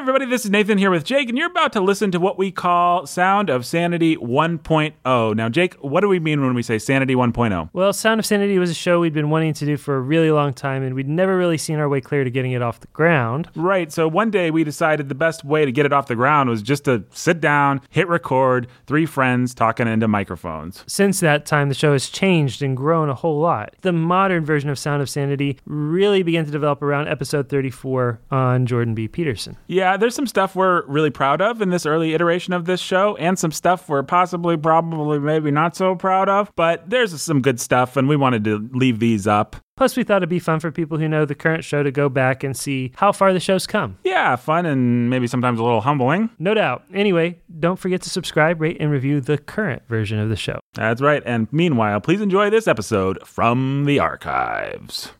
[0.00, 2.50] everybody, this is Nathan here with Jake, and you're about to listen to what we
[2.50, 5.36] call Sound of Sanity 1.0.
[5.36, 7.68] Now, Jake, what do we mean when we say Sanity 1.0?
[7.74, 10.30] Well, Sound of Sanity was a show we'd been wanting to do for a really
[10.30, 12.86] long time, and we'd never really seen our way clear to getting it off the
[12.86, 13.50] ground.
[13.54, 16.48] Right, so one day we decided the best way to get it off the ground
[16.48, 20.82] was just to sit down, hit record, three friends talking into microphones.
[20.86, 23.74] Since that time, the show has changed and grown a whole lot.
[23.82, 28.64] The modern version of Sound of Sanity really began to develop around episode 34 on
[28.64, 29.06] Jordan B.
[29.06, 29.58] Peterson.
[29.66, 33.16] Yeah, there's some stuff we're really proud of in this early iteration of this show,
[33.16, 37.60] and some stuff we're possibly, probably, maybe not so proud of, but there's some good
[37.60, 39.56] stuff, and we wanted to leave these up.
[39.76, 42.10] Plus, we thought it'd be fun for people who know the current show to go
[42.10, 43.96] back and see how far the show's come.
[44.04, 46.28] Yeah, fun and maybe sometimes a little humbling.
[46.38, 46.84] No doubt.
[46.92, 50.60] Anyway, don't forget to subscribe, rate, and review the current version of the show.
[50.74, 55.12] That's right, and meanwhile, please enjoy this episode from the archives.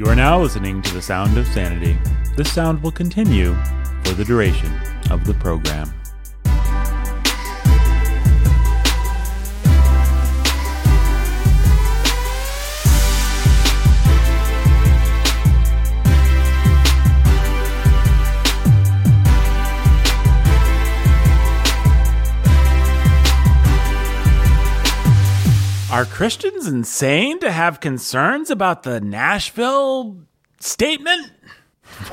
[0.00, 1.94] You are now listening to the sound of sanity.
[2.34, 3.54] This sound will continue
[4.02, 4.72] for the duration
[5.10, 5.92] of the program.
[25.90, 30.18] Are Christians insane to have concerns about the Nashville
[30.60, 31.32] statement?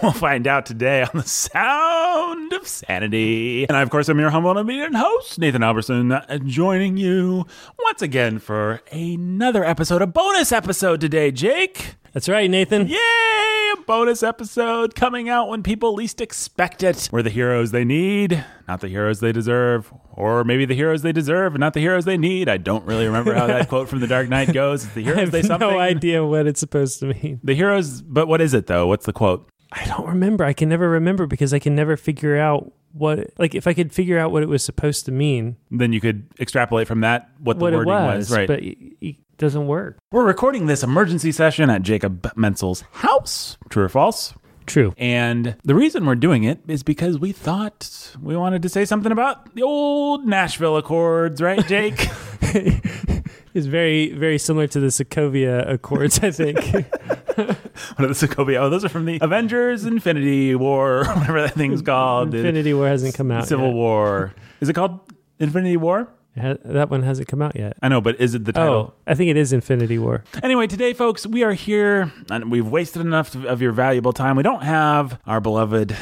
[0.01, 3.67] We'll find out today on the Sound of Sanity.
[3.69, 7.45] And I, of course, I'm your humble and obedient host, Nathan Alberson, joining you
[7.83, 11.93] once again for another episode, a bonus episode today, Jake.
[12.17, 12.87] That's right, Nathan.
[12.87, 12.97] Yay!
[12.97, 17.09] A bonus episode coming out when people least expect it.
[17.11, 19.93] We're the heroes they need, not the heroes they deserve.
[20.13, 22.49] Or maybe the heroes they deserve and not the heroes they need.
[22.49, 24.83] I don't really remember how that quote from The Dark Knight goes.
[24.85, 25.69] It's the I heroes have they something.
[25.69, 27.39] no idea what it's supposed to mean.
[27.43, 28.87] The heroes, but what is it though?
[28.87, 29.47] What's the quote?
[29.71, 30.43] I don't remember.
[30.43, 33.93] I can never remember because I can never figure out what, like, if I could
[33.93, 37.59] figure out what it was supposed to mean, Then you could extrapolate from that what
[37.59, 38.47] the what wording was, right?
[38.47, 39.97] but it, it doesn't work.
[40.11, 43.57] We're recording this emergency session at Jacob Mentzel's house.
[43.69, 44.33] True or false?
[44.65, 44.93] True.
[44.97, 49.11] And the reason we're doing it is because we thought we wanted to say something
[49.11, 52.09] about the old Nashville Accords, right, Jake?
[53.53, 56.59] is very, very similar to the Sokovia Accords, I think.
[57.95, 58.57] what are the Sokovia?
[58.61, 62.33] Oh, those are from the Avengers Infinity War, whatever that thing's called.
[62.33, 63.75] Infinity War hasn't come out Civil yet.
[63.75, 64.33] War.
[64.61, 64.99] Is it called
[65.39, 66.07] Infinity War?
[66.35, 67.77] That one hasn't come out yet.
[67.81, 68.75] I know, but is it the oh, title?
[68.75, 70.23] Oh, I think it is Infinity War.
[70.43, 74.35] Anyway, today, folks, we are here and we've wasted enough of your valuable time.
[74.35, 75.95] We don't have our beloved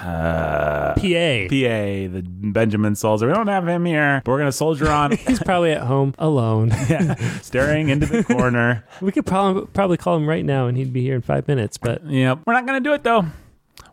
[0.00, 1.00] uh, PA.
[1.00, 3.26] PA, the Benjamin Sulzer.
[3.26, 6.14] We don't have him here, but we're going to soldier on, He's probably at home
[6.18, 6.68] alone.
[6.88, 8.84] yeah, staring into the corner.
[9.00, 11.76] we could probably probably call him right now, and he'd be here in five minutes.
[11.76, 13.26] But yeah, We're not going to do it, though.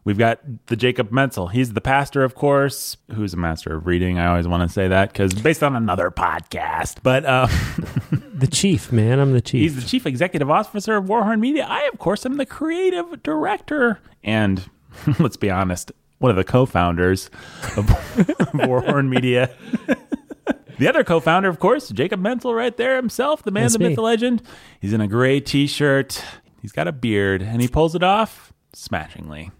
[0.04, 1.52] We've got the Jacob Mentzel.
[1.52, 4.18] He's the pastor, of course, who's a master of reading.
[4.18, 7.00] I always want to say that because based on another podcast.
[7.04, 7.48] But uh,
[8.34, 9.60] the chief, man, I'm the chief.
[9.60, 11.66] He's the chief executive officer of Warhorn Media.
[11.70, 14.00] I, of course, am the creative director.
[14.24, 14.70] And
[15.20, 17.30] let's be honest, one of the co founders
[17.76, 17.86] of,
[18.54, 19.50] Warhorn Media.
[20.80, 23.80] the other co founder, of course, Jacob Mentzel, right there himself, the man, That's the
[23.80, 24.42] myth, the legend.
[24.80, 26.24] He's in a gray t shirt.
[26.62, 29.52] He's got a beard, and he pulls it off smashingly.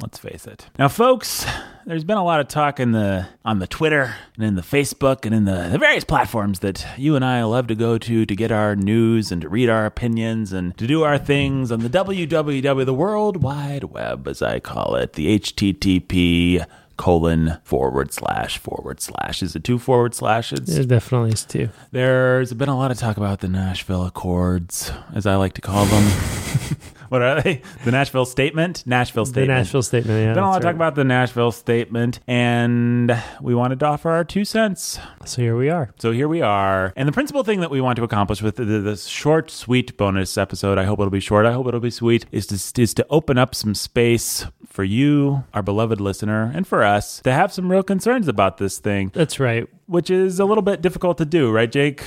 [0.00, 0.66] Let's face it.
[0.78, 1.44] Now, folks,
[1.84, 5.26] there's been a lot of talk in the on the Twitter and in the Facebook
[5.26, 8.36] and in the, the various platforms that you and I love to go to to
[8.36, 11.90] get our news and to read our opinions and to do our things on the
[11.90, 16.64] WWW, the World Wide Web, as I call it, the HTTP
[16.96, 19.42] colon forward slash forward slash.
[19.42, 20.60] Is it two forward slashes?
[20.66, 21.70] There definitely is two.
[21.92, 25.86] There's been a lot of talk about the Nashville Accords, as I like to call
[25.86, 26.04] them.
[27.10, 27.60] what are they?
[27.84, 28.84] The Nashville Statement?
[28.86, 29.48] Nashville Statement.
[29.48, 30.16] The Nashville statement.
[30.20, 34.10] Yeah, Been a lot of talk about the Nashville Statement, and we wanted to offer
[34.10, 35.00] our two cents.
[35.24, 35.92] So here we are.
[35.98, 36.92] So here we are.
[36.94, 40.78] And the principal thing that we want to accomplish with this short, sweet bonus episode,
[40.78, 43.38] I hope it'll be short, I hope it'll be sweet, is to, is to open
[43.38, 47.82] up some space for you, our beloved listener, and for us to have some real
[47.82, 49.66] concerns about this thing, That's right.
[49.86, 52.04] which is a little bit difficult to do, right, Jake?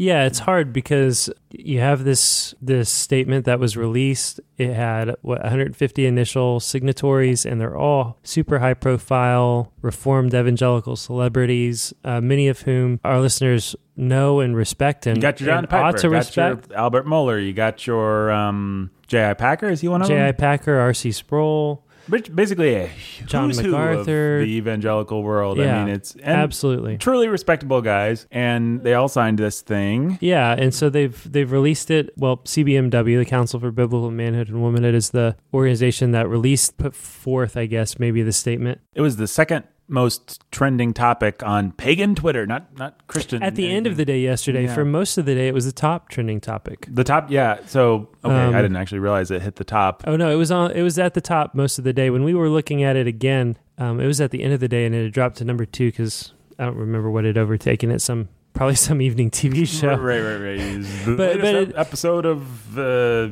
[0.00, 4.40] Yeah, it's hard because you have this this statement that was released.
[4.56, 11.92] It had what 150 initial signatories, and they're all super high profile Reformed evangelical celebrities,
[12.02, 15.98] uh, many of whom our listeners know and respect, and You got your John Piper,
[15.98, 16.70] to got respect.
[16.70, 19.34] your Albert Mohler, you got your um, J.I.
[19.34, 20.16] Packer, is he one of J.I.
[20.16, 20.26] them?
[20.28, 20.32] J.I.
[20.32, 21.12] Packer, R.C.
[21.12, 21.84] Sproul.
[22.10, 22.90] Basically a
[23.26, 24.40] John who's who of MacArthur.
[24.44, 25.58] the evangelical world.
[25.58, 26.98] Yeah, I mean, it's Absolutely.
[26.98, 30.18] truly respectable guys, and they all signed this thing.
[30.20, 32.10] Yeah, and so they've they've released it.
[32.16, 36.94] Well, CBMW, the Council for Biblical Manhood and Womanhood, is the organization that released, put
[36.94, 38.80] forth, I guess, maybe the statement.
[38.94, 43.42] It was the second most trending topic on pagan Twitter, not not Christian.
[43.42, 44.74] At the end of the day yesterday, Yeah.
[44.74, 46.86] for most of the day, it was the top trending topic.
[46.90, 47.58] the top, yeah.
[47.66, 50.04] So okay, Um, I didn't actually realize it hit the top.
[50.06, 50.70] Oh no, it was on.
[50.70, 52.08] It was at the top most of the day.
[52.10, 54.68] When we were looking at it again, um, it was at the end of the
[54.68, 57.90] day, and it had dropped to number two because I don't remember what had overtaken
[57.90, 58.00] it.
[58.00, 59.96] Some probably some evening TV show.
[59.96, 60.58] Right, right, right.
[61.04, 63.28] The But- but it- episode of uh,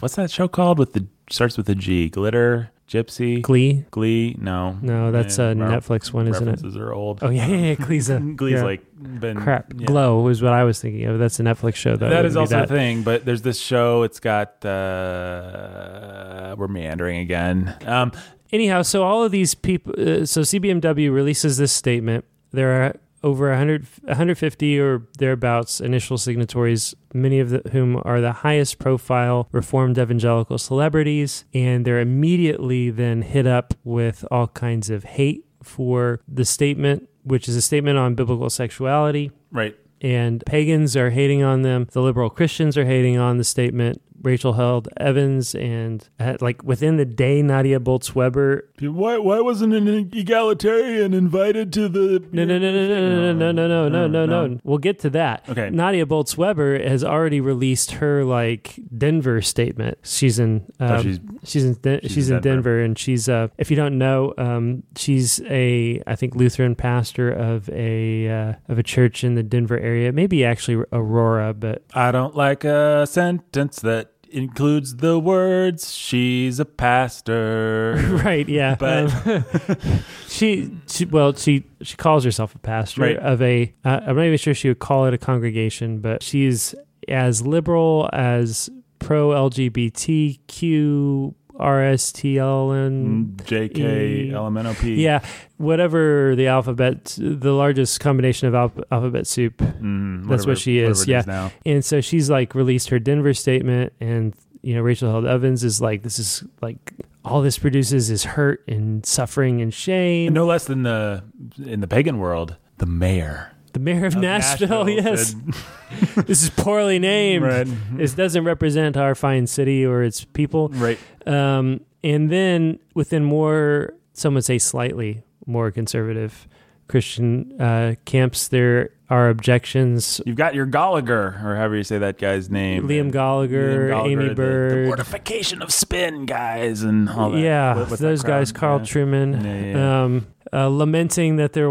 [0.00, 0.78] what's that show called?
[0.78, 3.86] With the starts with a G, Glitter, Gypsy, Glee?
[3.90, 4.36] Glee.
[4.38, 6.50] No, No, that's a Netflix one, isn't it?
[6.50, 7.20] references are old.
[7.22, 7.74] Oh yeah, yeah, yeah.
[7.74, 8.64] Glee's a Glee's yeah.
[8.64, 8.82] like
[9.20, 9.72] been crap.
[9.74, 9.86] yeah.
[9.86, 11.18] Glow was what I was thinking of.
[11.18, 12.10] That's a Netflix show though.
[12.10, 12.64] that is also that.
[12.70, 14.02] a thing, but there's this show.
[14.02, 17.74] It's got uh, we're meandering again.
[17.86, 18.12] Um,
[18.52, 22.24] anyhow, so all of these people, uh, so CBMW releases this statement.
[22.52, 28.32] There are over 100, 150 or thereabouts initial signatories, many of the, whom are the
[28.32, 35.04] highest profile Reformed evangelical celebrities, and they're immediately then hit up with all kinds of
[35.04, 39.30] hate for the statement, which is a statement on biblical sexuality.
[39.50, 39.76] right.
[40.00, 41.86] And pagans are hating on them.
[41.92, 44.02] The liberal Christians are hating on the statement.
[44.22, 49.74] Rachel Held Evans and uh, like within the day, Nadia Bolz Weber Why why wasn't
[49.74, 52.24] an egalitarian invited to the?
[52.32, 54.58] No, no, no, no, no, no, no, no, no, no, no, no.
[54.64, 55.48] We'll get to that.
[55.48, 55.70] Okay.
[55.70, 59.98] Nadia Bolz Weber has already released her like Denver statement.
[60.02, 60.66] She's in.
[60.80, 61.74] Oh, Um, she's she's in.
[61.74, 62.48] Den- she's she's, in Denver.
[62.78, 63.28] Denver, and she's.
[63.28, 68.54] Uh, if you don't know, um, she's a I think Lutheran pastor of a uh,
[68.68, 70.12] of a church in the Denver area.
[70.12, 76.64] Maybe actually Aurora, but I don't like a sentence that includes the words "she's a
[76.64, 78.74] pastor." right, yeah.
[78.78, 79.44] But- Um,
[80.28, 83.16] she, she, well, she she calls herself a pastor Right.
[83.18, 83.74] of a.
[83.84, 86.74] Uh, I'm not even sure she would call it a congregation, but she's
[87.08, 88.70] as liberal as
[89.02, 93.36] pro LGBTQ RSTLN.
[93.36, 94.96] JK E- LMNOP.
[94.96, 95.20] Yeah,
[95.58, 99.58] whatever the alphabet, the largest combination of alph- alphabet soup.
[99.58, 101.24] Mm, That's what she is, yeah.
[101.26, 101.52] now.
[101.66, 105.80] And so she's like released her Denver statement, and you know Rachel Held Evans is
[105.80, 106.92] like, this is like
[107.24, 110.32] all this produces is hurt and suffering and shame.
[110.32, 111.22] No less than the
[111.64, 116.50] in the pagan world, the mayor the mayor of, of Nashville, yes, said- this is
[116.50, 117.44] poorly named.
[117.44, 120.68] right, This doesn't represent our fine city or its people.
[120.70, 120.98] right.
[121.26, 126.48] Um, and then within more, some would say slightly more conservative
[126.88, 130.20] Christian uh, camps, there are objections.
[130.26, 134.06] You've got your Goligher, or however you say that guy's name, Liam Goligher, Liam Goligher,
[134.06, 134.86] Aimee the- the, Byrd.
[134.88, 137.38] mortification of spin guys, and all that.
[137.40, 138.52] yeah, what's that those guys.
[138.52, 138.84] Carl Yeah.
[138.84, 140.02] Trueman, Yeah, yeah.
[140.04, 141.70] Um, uh, lamenting that they're,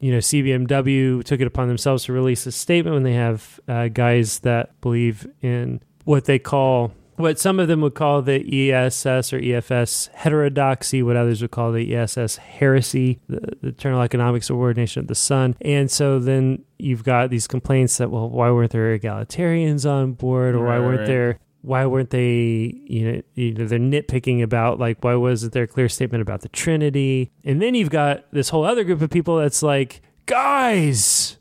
[0.00, 3.88] you know, CBMW took it upon themselves to release a statement when they have uh,
[3.88, 9.32] guys that believe in what they call, what some of them would call the ESS
[9.32, 15.00] or EFS heterodoxy, what others would call the ESS heresy, the, the eternal economic subordination
[15.00, 15.56] of the Son.
[15.62, 20.54] And so then you've got these complaints that, well, why weren't there egalitarians on board
[20.54, 21.06] or why weren't right.
[21.06, 25.64] there why weren't they you know, you know they're nitpicking about like why wasn't there
[25.64, 27.32] a clear statement about the trinity?
[27.44, 31.36] And then you've got this whole other group of people that's like guys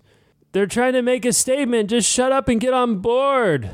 [0.56, 1.90] they're trying to make a statement.
[1.90, 3.70] Just shut up and get on board.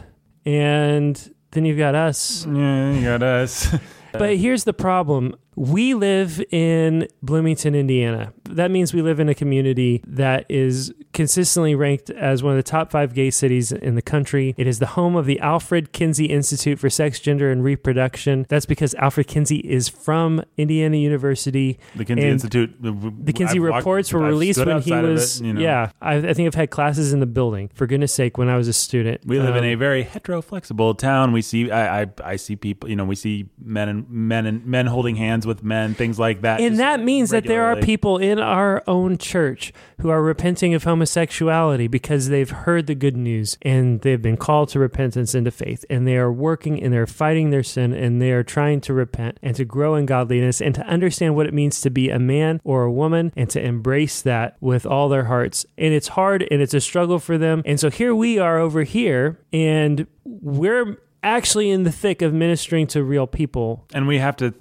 [0.48, 2.44] And then you've got us.
[2.48, 3.68] Yeah, you got us.
[4.14, 8.34] but here's the problem we live in Bloomington, Indiana.
[8.46, 12.68] That means we live in a community that is consistently ranked as one of the
[12.68, 14.56] top five gay cities in the country.
[14.58, 18.48] It is the home of the Alfred Kinsey Institute for Sex, Gender, and Reproduction.
[18.50, 21.78] That's because Alfred Kinsey is from Indiana University.
[21.96, 22.76] The Kinsey Institute.
[22.82, 25.42] The Kinsey reports were released when he was.
[25.42, 27.70] Yeah, I, I think I've had classes in the building.
[27.76, 30.42] For goodness sake, when I was a student, We live in Um, a very hetero
[30.42, 31.34] flexible town.
[31.34, 32.90] We see, I, I, I see people.
[32.90, 36.42] You know, we see men and men and men holding hands with men, things like
[36.42, 36.62] that.
[36.62, 40.86] And that means that there are people in our own church who are repenting of
[40.86, 45.52] homosexuality because they've heard the good news and they've been called to repentance and to
[45.52, 45.84] faith.
[45.90, 49.40] And they are working and they're fighting their sin and they are trying to repent
[49.44, 52.62] and to grow in godliness and to understand what it means to be a man
[52.64, 55.66] or a woman and to embrace that with all their hearts.
[55.78, 57.62] And it's hard and it's a struggle for them.
[57.66, 62.88] And so here we are over here and we're actually in the thick of ministering
[62.88, 64.54] to real people and we have to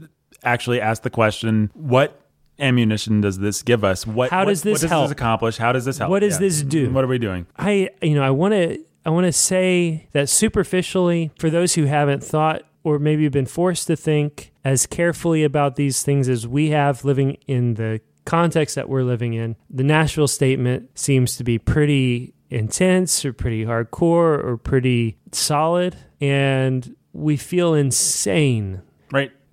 [0.44, 2.20] actually ask the question: What
[2.59, 4.06] ammunition does this give us?
[4.06, 5.04] What How what- does this what does help?
[5.06, 5.56] this accomplish?
[5.56, 6.11] How does this help?
[6.11, 6.90] What does this do?
[6.90, 7.47] What are we doing?
[7.56, 11.85] I you know I want to I want to say that superficially for those who
[11.85, 16.70] haven't thought or maybe been forced to think as carefully about these things as we
[16.70, 19.56] have living in the context that we're living in.
[19.70, 25.97] The Nashville statement seems to be pretty intense or pretty hardcore or pretty solid.
[26.20, 28.82] And we feel insane.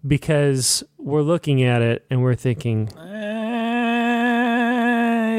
[0.07, 3.03] Because we're looking at it and we're thinking, Uh,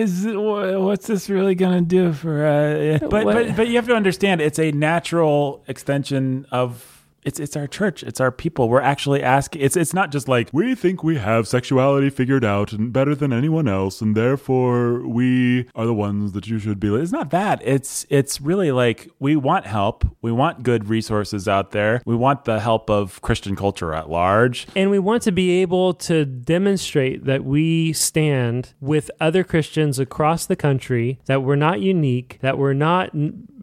[0.01, 2.45] is it, what's this really gonna do for?
[2.47, 6.98] Uh, but What- but but you have to understand, it's a natural extension of.
[7.25, 8.03] It's, it's our church.
[8.03, 8.69] It's our people.
[8.69, 9.63] We're actually asking.
[9.63, 13.33] It's it's not just like we think we have sexuality figured out and better than
[13.33, 16.95] anyone else, and therefore we are the ones that you should be.
[16.95, 17.61] It's not that.
[17.65, 20.05] It's it's really like we want help.
[20.23, 22.03] We want good resources out there.
[22.07, 24.67] We want the help of Christian culture at large.
[24.75, 30.47] and we want to be able to demonstrate that we stand with other Christians across
[30.47, 33.11] the country, that we're not unique, that we're not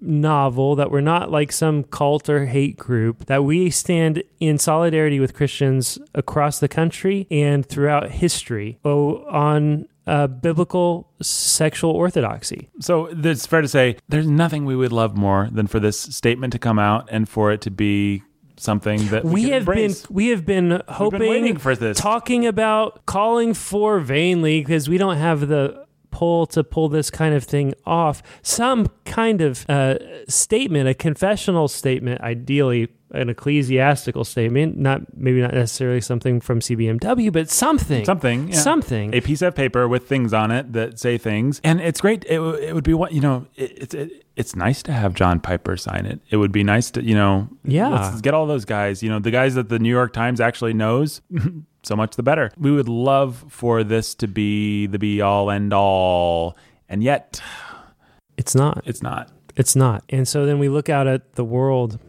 [0.06, 5.20] novel, that we're not like some cult or hate group, that we stand in solidarity
[5.20, 12.70] with Christians across the country and throughout history oh, on uh, biblical sexual orthodoxy.
[12.80, 16.54] So it's fair to say there's nothing we would love more than for this statement
[16.54, 18.24] to come out and for it to be
[18.58, 20.06] something that we, we have embrace.
[20.06, 21.98] been we have been hoping waiting for this.
[21.98, 25.85] talking about calling for vainly because we don't have the
[26.16, 29.96] pull to pull this kind of thing off some kind of uh,
[30.28, 37.32] statement a confessional statement ideally an ecclesiastical statement not maybe not necessarily something from cbmw
[37.32, 38.56] but something something, yeah.
[38.56, 42.24] something a piece of paper with things on it that say things, and it's great.
[42.26, 43.48] It, it would be what you know.
[43.56, 46.20] It, it's it, it's nice to have John Piper sign it.
[46.30, 47.50] It would be nice to you know.
[47.64, 47.90] Yeah.
[47.90, 49.02] let's get all those guys.
[49.02, 51.22] You know, the guys that the New York Times actually knows.
[51.86, 52.52] so much the better.
[52.58, 56.58] We would love for this to be the be all end all,
[56.90, 57.42] and yet
[58.38, 59.32] it's not it's not.
[59.56, 62.00] it's not and so then we look out at the world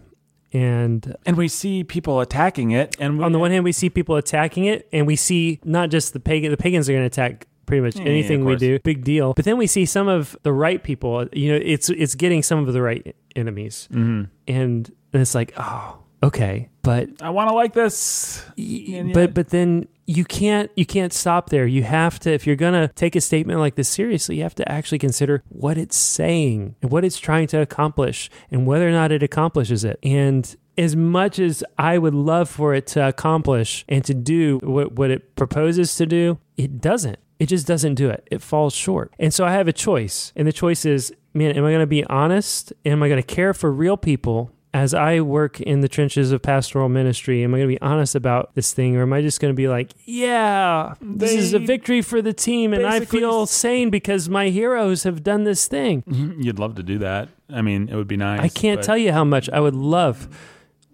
[0.52, 3.90] and And we see people attacking it, and we, on the one hand, we see
[3.90, 6.50] people attacking it, and we see not just the pagan.
[6.50, 8.78] The pagans are going to attack pretty much Yeah, anything of we do.
[8.78, 9.34] Big deal.
[9.34, 11.26] But then we see some of the right people.
[11.32, 14.28] You know, it's it's getting some of the right enemies, Mhm.
[14.46, 18.44] and, and it's like, oh, okay, but I want to like this.
[18.56, 21.66] And but but then you can't you can't stop there.
[21.66, 24.70] You have to if you're gonna take a statement like this seriously, you have to
[24.70, 29.12] actually consider what it's saying and what it's trying to accomplish and whether or not
[29.12, 29.98] it accomplishes it.
[30.02, 34.92] And as much as I would love for it to accomplish and to do what,
[34.92, 37.18] what it proposes to do, it doesn't.
[37.38, 38.26] It just doesn't do it.
[38.30, 39.12] It falls short.
[39.18, 40.32] And so I have a choice.
[40.36, 42.72] And the choice is, man, am I going to be honest?
[42.84, 46.42] Am I going to care for real people as I work in the trenches of
[46.42, 49.40] pastoral ministry, am I going to be honest about this thing, or am I just
[49.40, 53.46] going to be like, yeah, this is a victory for the team, and I feel
[53.46, 56.02] sane because my heroes have done this thing?
[56.38, 57.30] You'd love to do that.
[57.48, 58.40] I mean, it would be nice.
[58.40, 60.28] I can't but- tell you how much I would love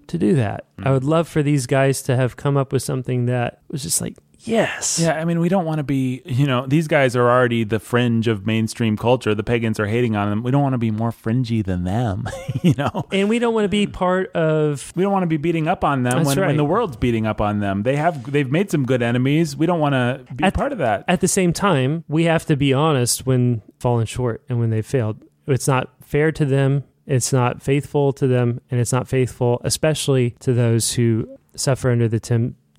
[0.06, 0.64] to do that.
[0.78, 0.92] I Mm.
[0.92, 4.16] would love for these guys to have come up with something that was just like,
[4.46, 4.98] yes.
[5.00, 7.78] Yeah, I mean, we don't want to be, you know, these guys are already the
[7.78, 9.34] fringe of mainstream culture.
[9.34, 10.42] The pagans are hating on them.
[10.42, 12.28] We don't want to be more fringy than them,
[12.62, 13.06] you know?
[13.12, 15.84] And we don't want to be part of We don't want to be beating up
[15.84, 16.46] on them when, right.
[16.48, 17.82] when the world's beating up on them.
[17.82, 19.56] They have they've made some good enemies.
[19.56, 21.04] We don't want to be At- part of that.
[21.08, 24.82] at the same time, we have to be honest when fallen short and when they
[24.82, 25.24] failed.
[25.46, 30.30] It's not fair to them, it's not faithful to them, and it's not faithful, especially
[30.40, 32.20] to those who suffer under the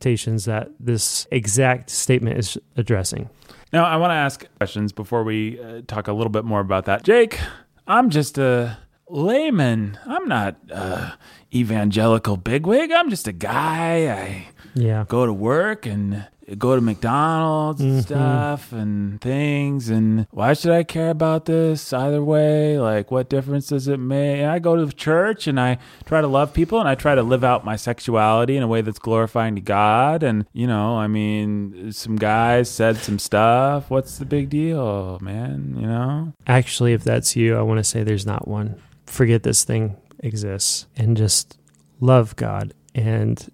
[0.03, 3.29] temptations that this exact statement is addressing.
[3.71, 6.85] Now, I want to ask questions before we uh, talk a little bit more about
[6.85, 7.03] that.
[7.03, 7.39] Jake,
[7.87, 8.77] I'm just a
[9.09, 9.97] layman.
[10.05, 11.13] I'm not a
[11.53, 12.91] evangelical bigwig.
[12.91, 14.11] I'm just a guy.
[14.11, 14.45] I
[14.75, 15.05] Yeah.
[15.07, 16.25] go to work and
[16.57, 18.03] go to McDonald's and Mhm.
[18.03, 19.89] stuff and things.
[19.89, 22.77] And why should I care about this either way?
[22.77, 24.39] Like, what difference does it make?
[24.41, 27.23] And I go to church and I try to love people and I try to
[27.23, 30.21] live out my sexuality in a way that's glorifying to God.
[30.21, 33.89] And, you know, I mean, some guys said some stuff.
[33.89, 35.77] What's the big deal, man?
[35.79, 36.33] You know?
[36.45, 38.75] Actually, if that's you, I want to say there's not one.
[39.05, 41.57] Forget this thing exists and just
[41.99, 43.51] love God and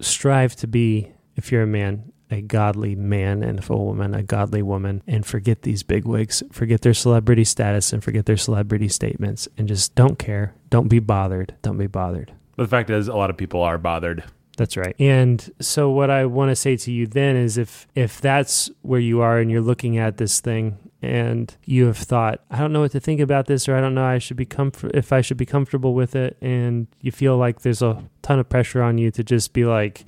[0.00, 4.22] strive to be, if you're a man, a godly man, and if a woman, a
[4.22, 9.48] godly woman, and forget these bigwigs, forget their celebrity status and forget their celebrity statements,
[9.58, 10.54] and just don't care.
[10.70, 11.54] Don't be bothered.
[11.62, 12.32] Don't be bothered.
[12.56, 14.24] But the fact is, a lot of people are bothered.
[14.56, 14.94] That's right.
[14.98, 19.00] And so what I want to say to you then is if if that's where
[19.00, 22.80] you are and you're looking at this thing and you have thought, I don't know
[22.80, 25.20] what to think about this or I don't know I should be comfort if I
[25.20, 28.98] should be comfortable with it and you feel like there's a ton of pressure on
[28.98, 30.04] you to just be like,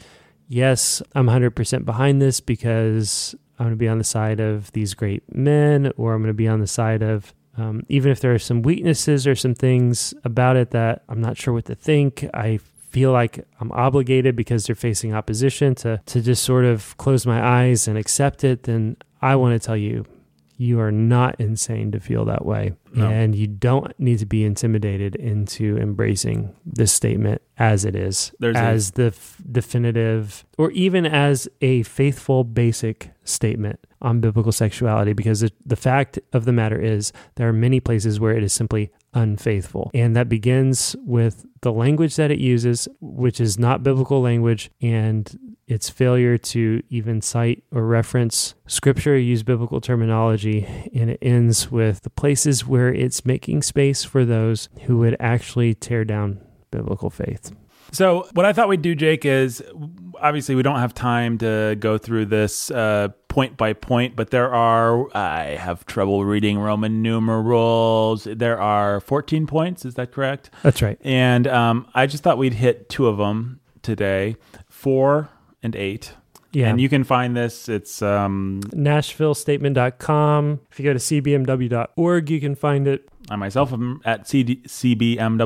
[0.46, 4.94] yes, I'm 100% behind this because I'm going to be on the side of these
[4.94, 8.34] great men or I'm going to be on the side of um, even if there
[8.34, 12.28] are some weaknesses or some things about it that I'm not sure what to think,
[12.34, 12.58] I
[12.90, 17.44] feel like I'm obligated because they're facing opposition to to just sort of close my
[17.44, 20.04] eyes and accept it, then I want to tell you
[20.56, 22.74] you are not insane to feel that way.
[22.92, 23.08] No.
[23.10, 28.56] And you don't need to be intimidated into embracing this statement as it is, There's
[28.56, 35.12] a- as the f- definitive, or even as a faithful, basic statement on biblical sexuality.
[35.12, 38.52] Because the, the fact of the matter is, there are many places where it is
[38.52, 39.90] simply unfaithful.
[39.94, 45.53] And that begins with the language that it uses, which is not biblical language, and
[45.66, 52.02] its failure to even cite or reference scripture, use biblical terminology, and it ends with
[52.02, 56.40] the places where it's making space for those who would actually tear down
[56.70, 57.52] biblical faith.
[57.92, 59.62] So, what I thought we'd do, Jake, is
[60.20, 64.52] obviously we don't have time to go through this uh, point by point, but there
[64.52, 68.24] are, I have trouble reading Roman numerals.
[68.24, 70.50] There are 14 points, is that correct?
[70.62, 70.98] That's right.
[71.02, 74.36] And um, I just thought we'd hit two of them today
[74.68, 75.28] four
[75.64, 76.12] and eight.
[76.52, 76.68] Yeah.
[76.68, 77.68] And you can find this.
[77.68, 80.60] It's um, NashvilleStatement.com.
[80.70, 83.08] If you go to cbmw.org, you can find it.
[83.28, 84.56] I myself am at CD,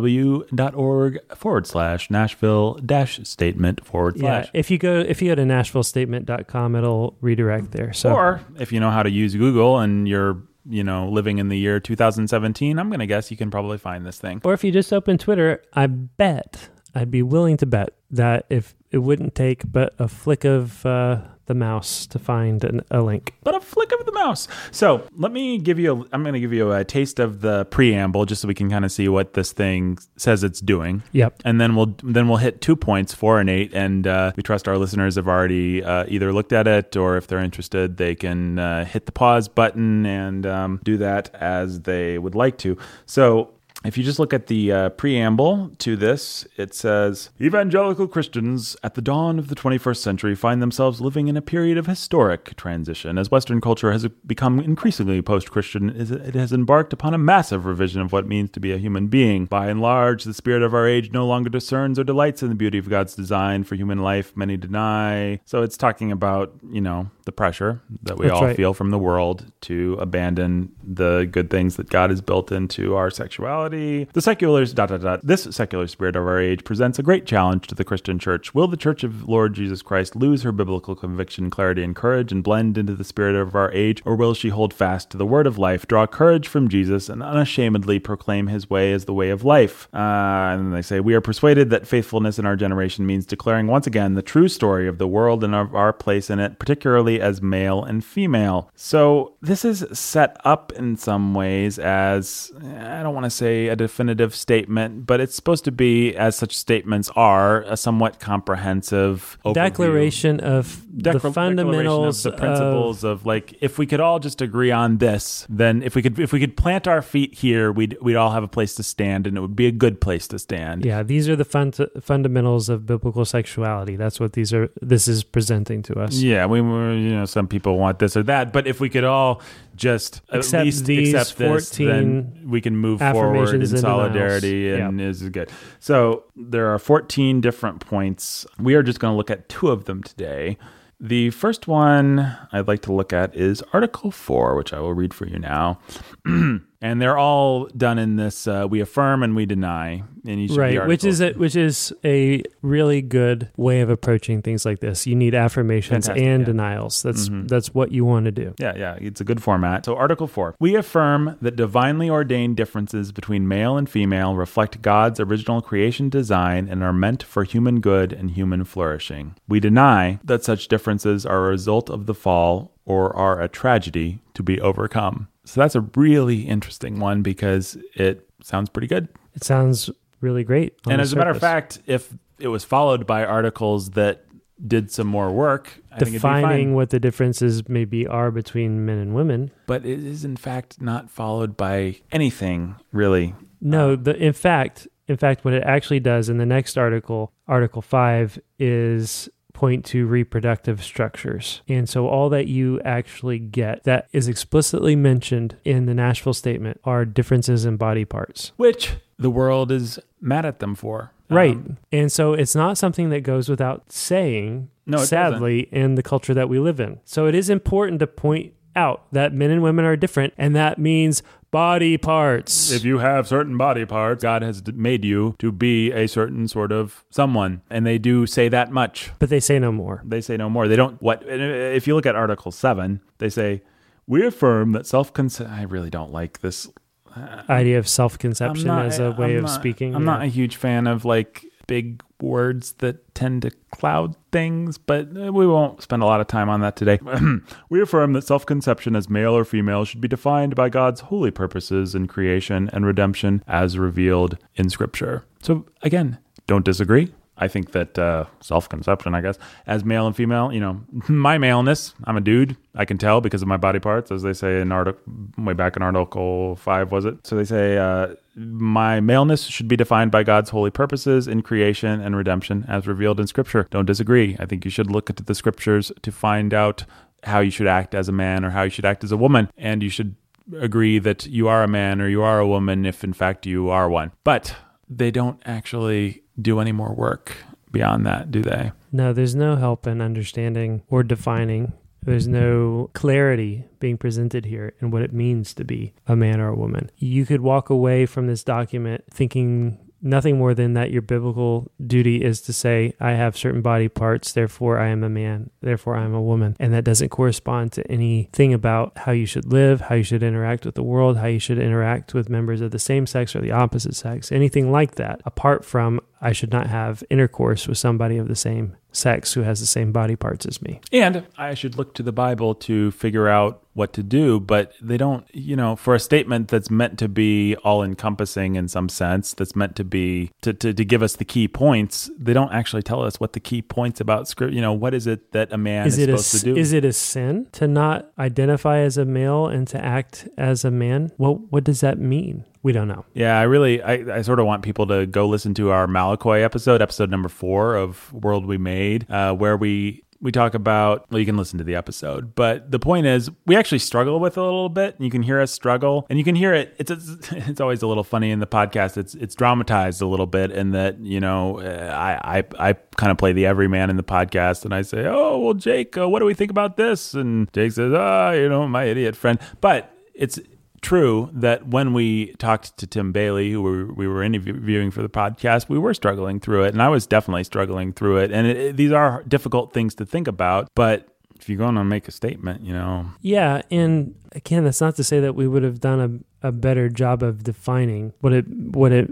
[0.03, 4.47] cbmw.org forward slash Nashville dash statement forward slash.
[4.47, 4.51] Yeah.
[4.61, 7.93] If you go if you go to NashvilleStatement.com, it'll redirect there.
[7.93, 11.49] So Or if you know how to use Google and you're, you know, living in
[11.49, 14.41] the year 2017, I'm going to guess you can probably find this thing.
[14.45, 18.75] or if you just open Twitter, I bet I'd be willing to bet that if
[18.91, 23.35] it wouldn't take but a flick of uh, the mouse to find an, a link.
[23.43, 24.49] But a flick of the mouse.
[24.71, 27.67] So let me give you, a, I'm going to give you a taste of the
[27.67, 31.03] preamble just so we can kind of see what this thing says it's doing.
[31.13, 31.43] Yep.
[31.45, 34.67] and then we'll then we'll hit two points, four and eight, and uh, we trust
[34.67, 38.59] our listeners have already uh, either looked at it or if they're interested, they can
[38.59, 42.77] uh, hit the pause button and um, do that as they would like to.
[43.07, 43.55] So.
[43.85, 48.95] If you just look at the uh, preamble to this, it says Evangelical Christians at
[48.95, 53.19] the dawn of the 21st century find themselves living in a period of historic transition.
[53.19, 58.01] As Western culture has become increasingly post Christian, it has embarked upon a massive revision
[58.01, 59.47] of what it means to be a human being.
[59.47, 62.57] By and large, the spirit of our age no longer discerns or delights in the
[62.57, 64.37] beauty of God's design for human life.
[64.37, 65.41] Many deny.
[65.45, 68.57] So it's talking about, you know, the pressure that we That's all right.
[68.57, 73.11] feel from the world to abandon the good things that God has built into our
[73.11, 73.68] sexuality.
[73.69, 75.21] The secular dot dot dot.
[75.27, 78.55] This secular spirit of our age presents a great challenge to the Christian church.
[78.55, 82.43] Will the Church of Lord Jesus Christ lose her biblical conviction, clarity, and courage and
[82.43, 85.47] blend into the spirit of our age, or will she hold fast to the word
[85.47, 89.45] of life, draw courage from Jesus, and unashamedly proclaim his way as the way of
[89.45, 89.89] life?
[89.93, 93.87] Uh, and they say, We are persuaded that faithfulness in our generation means declaring once
[93.87, 97.43] again the true story of the world and of our place in it, particularly as
[97.43, 98.71] male and female.
[98.75, 103.75] So this is set up in some ways as, I don't want to say a
[103.75, 109.55] definitive statement, but it's supposed to be, as such statements are, a somewhat comprehensive overview
[109.55, 114.41] Declaration of decla- the fundamentals of the principles of, like if we could all just
[114.41, 117.97] agree on this then if we could if we could plant our feet here we'd
[118.01, 120.39] we'd all have a place to stand and it would be a good place to
[120.39, 123.97] stand Yeah, these are the fun- fundamentals of biblical sexuality.
[123.97, 124.71] That's what these are.
[124.83, 126.15] This is presenting to us.
[126.21, 129.05] yeah we were you know some people want this or that but if we could
[129.05, 129.41] all
[129.77, 133.73] just at Accept least these accept this 14 then we can move forward in affirmations
[133.73, 135.51] and solidarity and this is good.
[135.81, 138.47] So there are 14 different points.
[138.59, 140.59] We are just going to look at two of them today.
[141.01, 145.15] The first one I'd like to look at is Article 4, which I will read
[145.15, 145.79] for you now.
[146.81, 150.87] and they're all done in this uh, we affirm and we deny in each Right,
[150.87, 155.07] which is a, which is a really good way of approaching things like this.
[155.07, 156.47] You need affirmations Fantastic, and yeah.
[156.47, 157.03] denials.
[157.03, 157.49] That's Mhm.
[157.49, 158.55] that's what you want to do.
[158.59, 159.85] Yeah, yeah, it's a good format.
[159.87, 160.55] So, Article 4.
[160.61, 166.69] We affirm that divinely ordained differences between male and female reflect God's original creation design
[166.69, 169.35] and are meant for human good and human flourishing.
[169.49, 174.21] We deny that such differences are a result of the fall or are a tragedy
[174.35, 175.29] to be overcome.
[175.49, 179.09] So, that's a really interesting one because it sounds pretty good.
[179.35, 180.75] It sounds really great.
[180.89, 184.25] and as a matter of fact, if it was followed by articles that
[184.67, 186.43] did some more work, I think it'd be fine.
[186.43, 189.51] defining what the differences maybe are between men and women.
[189.67, 193.35] but it is in fact not followed by anything really.
[193.61, 197.33] No, uh, the in fact, in fact, what it actually does in the next article,
[197.47, 201.63] Article Five, is point to reproductive structures.
[201.67, 206.81] And so all that you actually get that is explicitly mentioned in the Nashville statement
[206.85, 208.53] are differences in body parts.
[208.57, 211.11] Which the world is mad at them for.
[211.29, 211.57] Right.
[211.57, 216.35] Um, and so it's not something that goes without saying, No, sadly, in the culture
[216.35, 217.01] that we live in.
[217.05, 220.79] So it is important to point out that men and women are different, and that
[220.79, 222.71] means body parts.
[222.71, 226.73] If you have certain body parts, God has made you to be a certain sort
[226.73, 227.63] of someone.
[227.71, 229.11] And they do say that much.
[229.19, 230.03] but they say no more.
[230.05, 230.69] They say no more.
[230.69, 233.63] They don't, what, uh, if you look at Article 7, they say,
[234.07, 235.51] we affirm that self consent.
[235.51, 236.69] I really don't like this.
[237.15, 239.95] Uh, Idea of self-conception as a way I'm of not- speaking.
[239.95, 240.13] I'm yeah.
[240.13, 245.47] not a huge fan of like big words that tend to cloud things, but we
[245.47, 246.99] won't spend a lot of time on that today.
[247.71, 251.31] we affirm that self conception as male or female should be defined by God's holy
[251.31, 255.25] purposes in creation and redemption as revealed in Scripture.
[255.41, 257.13] So, again, don't disagree.
[257.39, 261.39] I think that uh, self conception, I guess, as male and female, you know, my
[261.39, 262.57] maleness, I'm a dude.
[262.75, 265.01] I can tell because of my body parts, as they say in article
[265.37, 267.27] way back in Article 5, was it?
[267.27, 272.01] So they say, uh, my maleness should be defined by God's holy purposes in creation
[272.01, 273.67] and redemption as revealed in Scripture.
[273.71, 274.37] Don't disagree.
[274.39, 276.85] I think you should look into the Scriptures to find out
[277.25, 279.51] how you should act as a man or how you should act as a woman.
[279.57, 280.15] And you should
[280.57, 283.71] agree that you are a man or you are a woman if, in fact, you
[283.71, 284.13] are one.
[284.25, 284.55] But
[284.89, 287.37] they don't actually do any more work
[287.71, 288.73] beyond that, do they?
[288.93, 291.73] No, there's no help in understanding or defining.
[292.03, 296.49] There's no clarity being presented here in what it means to be a man or
[296.49, 296.91] a woman.
[296.97, 302.23] You could walk away from this document thinking nothing more than that your biblical duty
[302.23, 306.05] is to say, I have certain body parts, therefore I am a man, therefore I
[306.05, 306.57] am a woman.
[306.59, 310.65] And that doesn't correspond to anything about how you should live, how you should interact
[310.65, 313.53] with the world, how you should interact with members of the same sex or the
[313.53, 318.29] opposite sex, anything like that, apart from I should not have intercourse with somebody of
[318.29, 320.81] the same sex who has the same body parts as me.
[320.93, 324.97] And I should look to the Bible to figure out what to do, but they
[324.97, 329.35] don't, you know, for a statement that's meant to be all encompassing in some sense,
[329.35, 332.83] that's meant to be to, to, to give us the key points, they don't actually
[332.83, 335.59] tell us what the key points about script, you know, what is it that a
[335.59, 336.57] man is, Is it a, to do?
[336.57, 340.73] is it a sin to not identify as a male and to act as a
[340.73, 341.13] man?
[341.17, 342.45] What what does that mean?
[342.69, 343.07] We don't know.
[343.15, 346.43] Yeah, I really, I, I sort of want people to go listen to our Malakoi
[346.43, 351.11] episode, episode number four of World We Made, uh, where we we talk about.
[351.11, 354.37] Well, you can listen to the episode, but the point is, we actually struggle with
[354.37, 354.97] it a little bit.
[354.97, 356.75] And you can hear us struggle, and you can hear it.
[356.79, 358.99] It's it's, it's always a little funny in the podcast.
[358.99, 363.11] It's it's dramatized a little bit, in that you know, uh, I I I kind
[363.11, 366.19] of play the everyman in the podcast, and I say, oh well, Jake, uh, what
[366.19, 367.15] do we think about this?
[367.15, 370.39] And Jake says, ah, you know, my idiot friend, but it's
[370.81, 375.09] true that when we talked to Tim Bayly, who we, we were interviewing for the
[375.09, 378.31] podcast, we were struggling through it, and I was definitely struggling through it.
[378.33, 381.85] And it, it- these are difficult things to think about, but if you're going to
[381.85, 385.63] make a statement, you know, Yeah, and again, that's not to say that we would
[385.63, 389.09] have done a, a better job of defining what it what it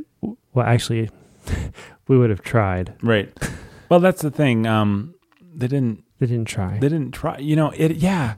[0.53, 1.09] well actually
[2.09, 2.95] we would have tried.
[3.03, 3.33] right?
[3.89, 4.67] well, that's the thing.
[4.67, 5.15] Um,
[5.55, 6.03] they didn't.
[6.19, 6.79] They didn't try.
[6.79, 7.39] They didn't try.
[7.39, 7.97] You know, it.
[7.97, 8.35] Yeah.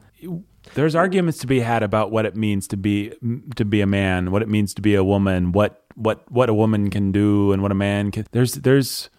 [0.74, 3.12] There's arguments to be had about what it means to be
[3.56, 6.54] to be a man, what it means to be a woman, what what what a
[6.54, 8.26] woman can do, and what a man can.
[8.32, 9.10] There's there's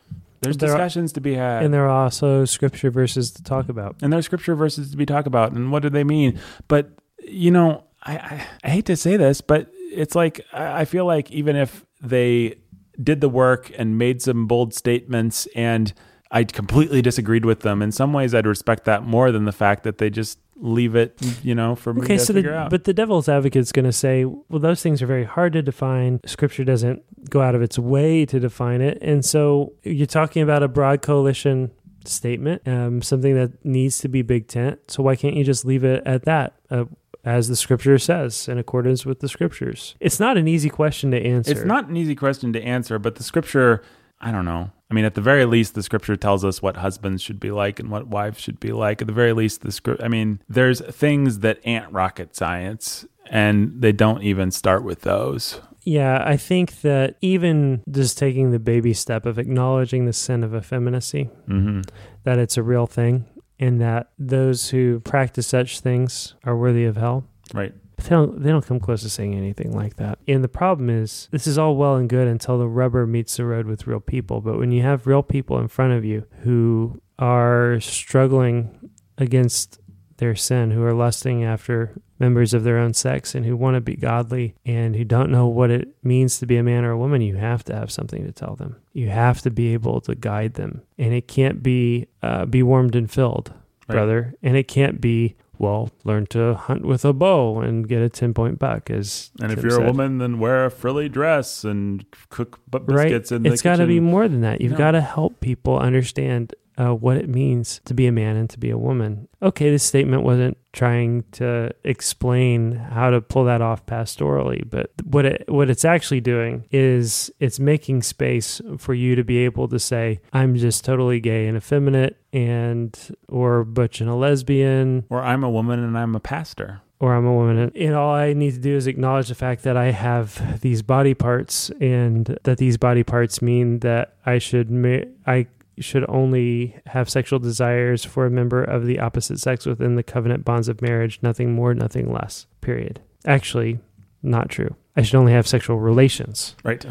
[0.42, 1.64] there's There are- discussions to be had.
[1.64, 3.98] and there are also scripture verses to talk about.
[4.02, 7.52] and there's scripture verses to be talked about and what do they mean but you
[7.52, 11.30] know i i, I hate to say this but it's like I, I feel like
[11.32, 12.56] even if they
[13.04, 15.92] did the work and made some bold statements and
[16.32, 19.84] i completely disagreed with them in some ways i'd respect that more than the fact
[19.84, 22.70] that they just leave it you know for me Okay, to so figure the, out
[22.70, 25.62] but the devil's advocate is going to say, well, those things are very hard to
[25.62, 26.20] define.
[26.26, 30.62] Scripture doesn't go out of its way to define it, and so you're talking about
[30.62, 31.72] a broad coalition
[32.04, 34.80] statement, um, something that needs to be big tent.
[34.90, 36.56] So why can't you just leave it at that?
[36.70, 36.86] Uh,
[37.24, 39.96] as the scripture says, in accordance with the scriptures.
[40.00, 41.52] It's not an easy question to answer.
[41.52, 43.84] It's not an easy question to answer, but the scripture,
[44.20, 44.72] I don't know.
[44.90, 47.80] I mean, at the very least, the scripture tells us what husbands should be like
[47.80, 49.02] and what wives should be like.
[49.02, 53.82] At the very least, the script, I mean, there's things that aren't rocket science, and
[53.82, 55.62] they don't even start with those.
[55.84, 60.54] Yeah, I think that even just taking the baby step of acknowledging the sin of
[60.56, 61.82] effeminacy, hmm
[62.24, 63.26] that it's a real thing,
[63.60, 67.26] and that those who practice such things are worthy of hell.
[67.54, 67.74] Right.
[68.00, 70.20] But they don't, they don't come close to saying anything like that.
[70.28, 73.46] And the problem is, this is all well and good until the rubber meets the
[73.46, 74.42] road with real people.
[74.42, 79.80] But when you have real people in front of you who are struggling against
[80.18, 83.82] their sin, who are lusting after members of their own sex and who want to
[83.82, 86.98] be godly and who don't know what it means to be a man or a
[86.98, 88.76] woman, you have to have something to tell them.
[88.92, 90.82] You have to be able to guide them.
[90.98, 93.54] And it can't be uh, be warmed and filled,
[93.88, 93.96] Right.
[93.96, 94.34] brother.
[94.44, 98.34] And it can't be well, learn to hunt with a bow and get a 10
[98.34, 98.90] point buck.
[98.90, 103.04] As And if you're a woman, then wear a frilly dress and cook bu- right?
[103.10, 104.62] biscuits in the It's got to be more than that.
[104.62, 104.78] You've No.
[104.78, 108.58] got to help people understand uh, what it means to be a man and to
[108.58, 109.28] be a woman.
[109.42, 115.26] Okay, this statement wasn't trying to explain how to pull that off pastorally, but what
[115.26, 119.80] it what it's actually doing is it's making space for you to be able to
[119.80, 125.44] say, I'm just totally gay and effeminate and or butch and a lesbian Or I'm
[125.44, 126.82] a woman and I'm a pastor.
[127.00, 127.72] or I'm a woman.
[127.76, 131.14] And all I need to do is acknowledge the fact that I have these body
[131.14, 135.48] parts and that these body parts mean that I should ma- I
[135.80, 140.46] should only have sexual desires for a member of the opposite sex within the covenant
[140.46, 142.46] bonds of marriage, nothing more, nothing less.
[142.62, 143.02] Period.
[143.26, 143.80] Actually,
[144.24, 144.76] not true.
[144.96, 146.86] I should only have sexual relations Right.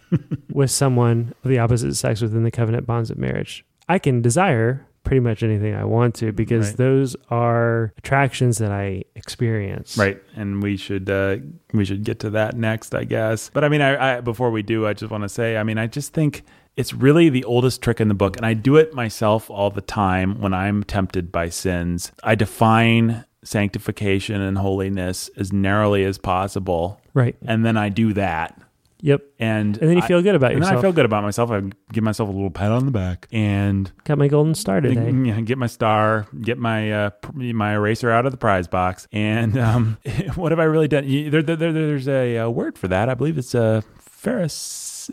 [0.52, 3.64] with someone of the opposite sex within the covenant bonds of marriage.
[3.88, 6.76] I can desire pretty much anything I want to because Right.
[6.76, 9.98] those are attractions that I experience.
[9.98, 11.38] Right, and we should uh,
[11.72, 13.50] we should get to that next, I guess.
[13.52, 15.76] But I mean, I, I before we do, I just want to say, I mean,
[15.78, 16.44] I just think
[16.76, 19.80] it's really the oldest trick in the book, and I do it myself all the
[19.82, 22.12] time when I'm tempted by sins.
[22.22, 27.36] I define sanctification and holiness as narrowly as possible, Right.
[27.44, 28.58] and then I do that.
[29.04, 29.20] Yep.
[29.40, 30.78] And, And then you I- feel good about and yourself.
[30.78, 31.50] I feel good about myself.
[31.50, 31.60] I
[31.92, 35.10] give myself a little pat on the back, and Got my golden star today.
[35.10, 39.58] yeah, get my star, get my uh, my eraser out of the prize box, and
[39.58, 39.98] um,
[40.36, 41.04] what have I really done?
[41.30, 43.08] There, there, there- there's a, uh word for that.
[43.08, 43.82] I believe it's a
[44.22, 44.52] Pharis,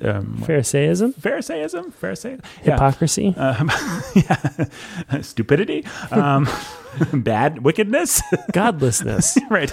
[0.01, 3.33] um, Pharisaism, Pharisaism, Pharisee, yeah, hypocrisy.
[3.37, 3.71] um,
[4.15, 6.47] yeah, stupidity, um,
[7.13, 8.21] bad wickedness,
[8.51, 9.37] godlessness.
[9.49, 9.71] right?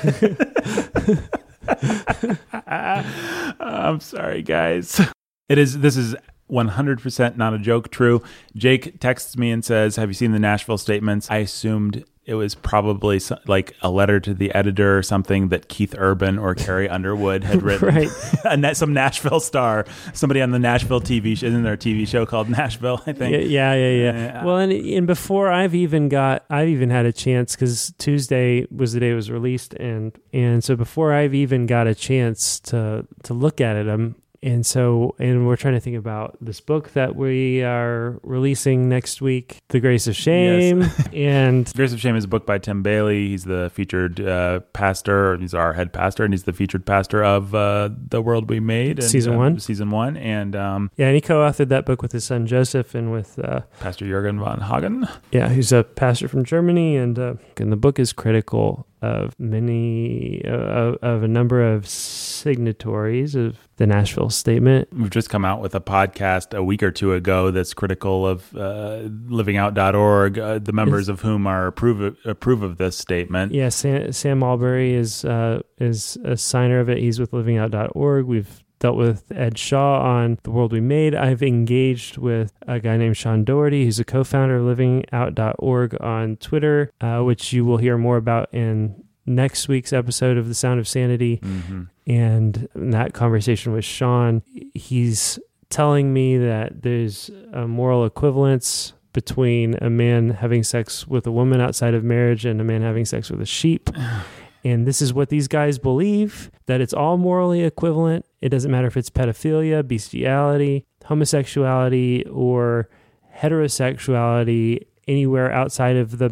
[3.60, 5.00] I'm sorry, guys.
[5.48, 5.78] It is.
[5.80, 6.14] This is
[6.50, 7.90] 100% not a joke.
[7.90, 8.22] True.
[8.54, 12.56] Jake texts me and says, "Have you seen the Nashville statements?" I assumed it was
[12.56, 16.88] probably so- like a letter to the editor or something that Keith Urban or Carrie
[16.88, 17.88] Underwood had written.
[17.94, 18.08] Right.
[18.44, 22.48] a, some Nashville star, somebody on the Nashville TV show, in their TV show called
[22.50, 23.32] Nashville, I think.
[23.32, 24.12] Yeah, yeah, yeah, yeah.
[24.16, 24.44] Yeah.
[24.44, 28.92] Well, and and before I've even got, I've even had a chance because Tuesday was
[28.92, 33.06] the day it was released, and and so before I've even got a chance to
[33.22, 36.92] to look at it, I'm and so and we're trying to think about this book
[36.92, 41.08] that we are releasing next week, The Grace of Shame, Yes.
[41.12, 43.28] and Grace of Shame is a book by Tim Bayly.
[43.28, 47.54] He's the featured uh, pastor, he's our head pastor, and he's the featured pastor of
[47.54, 49.00] uh, The World We Made.
[49.00, 49.58] and, Season uh, one.
[49.58, 50.16] Season one.
[50.16, 53.62] And um, yeah, and he co-authored that book with his son Joseph and with uh,
[53.80, 55.08] Pastor Jürgen von Hagen.
[55.32, 60.42] Yeah, who's a pastor from Germany, and uh, and the book is critical of many
[60.44, 64.88] uh, of, of a number of signatories of the Nashville Statement.
[64.92, 68.54] We've just come out with a podcast a week or two ago that's critical of
[68.56, 73.52] uh, livingout.org, uh, the members of whom are approve, approve of this statement.
[73.52, 76.98] Yeah, Sam, Sam Allberry is uh, is a signer of it.
[76.98, 78.26] He's with LivingOut.org.
[78.26, 81.14] We've dealt with Ed Shaw on The World We Made.
[81.14, 86.92] I've engaged with a guy named Sean Doherty, who's a co-founder of LivingOut.org on Twitter,
[87.00, 90.86] uh, which you will hear more about in next week's episode of The Sound of
[90.88, 91.36] Sanity.
[91.42, 94.40] hmm and in that conversation with Sean,
[94.74, 101.32] he's telling me that there's a moral equivalence between a man having sex with a
[101.32, 103.90] woman outside of marriage and a man having sex with a sheep.
[104.66, 108.26] And this is what these guys believe that it's all morally equivalent.
[108.40, 112.88] It doesn't matter if it's pedophilia, bestiality, homosexuality, or
[113.36, 116.30] heterosexuality anywhere outside of the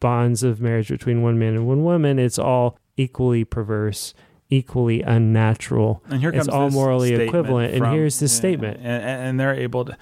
[0.00, 2.18] bonds of marriage between one man and one woman.
[2.18, 4.14] It's all equally perverse,
[4.48, 6.02] equally unnatural.
[6.08, 8.78] And here comes It's all morally equivalent, and here's this yeah, statement.
[8.78, 9.98] And, and they're able to.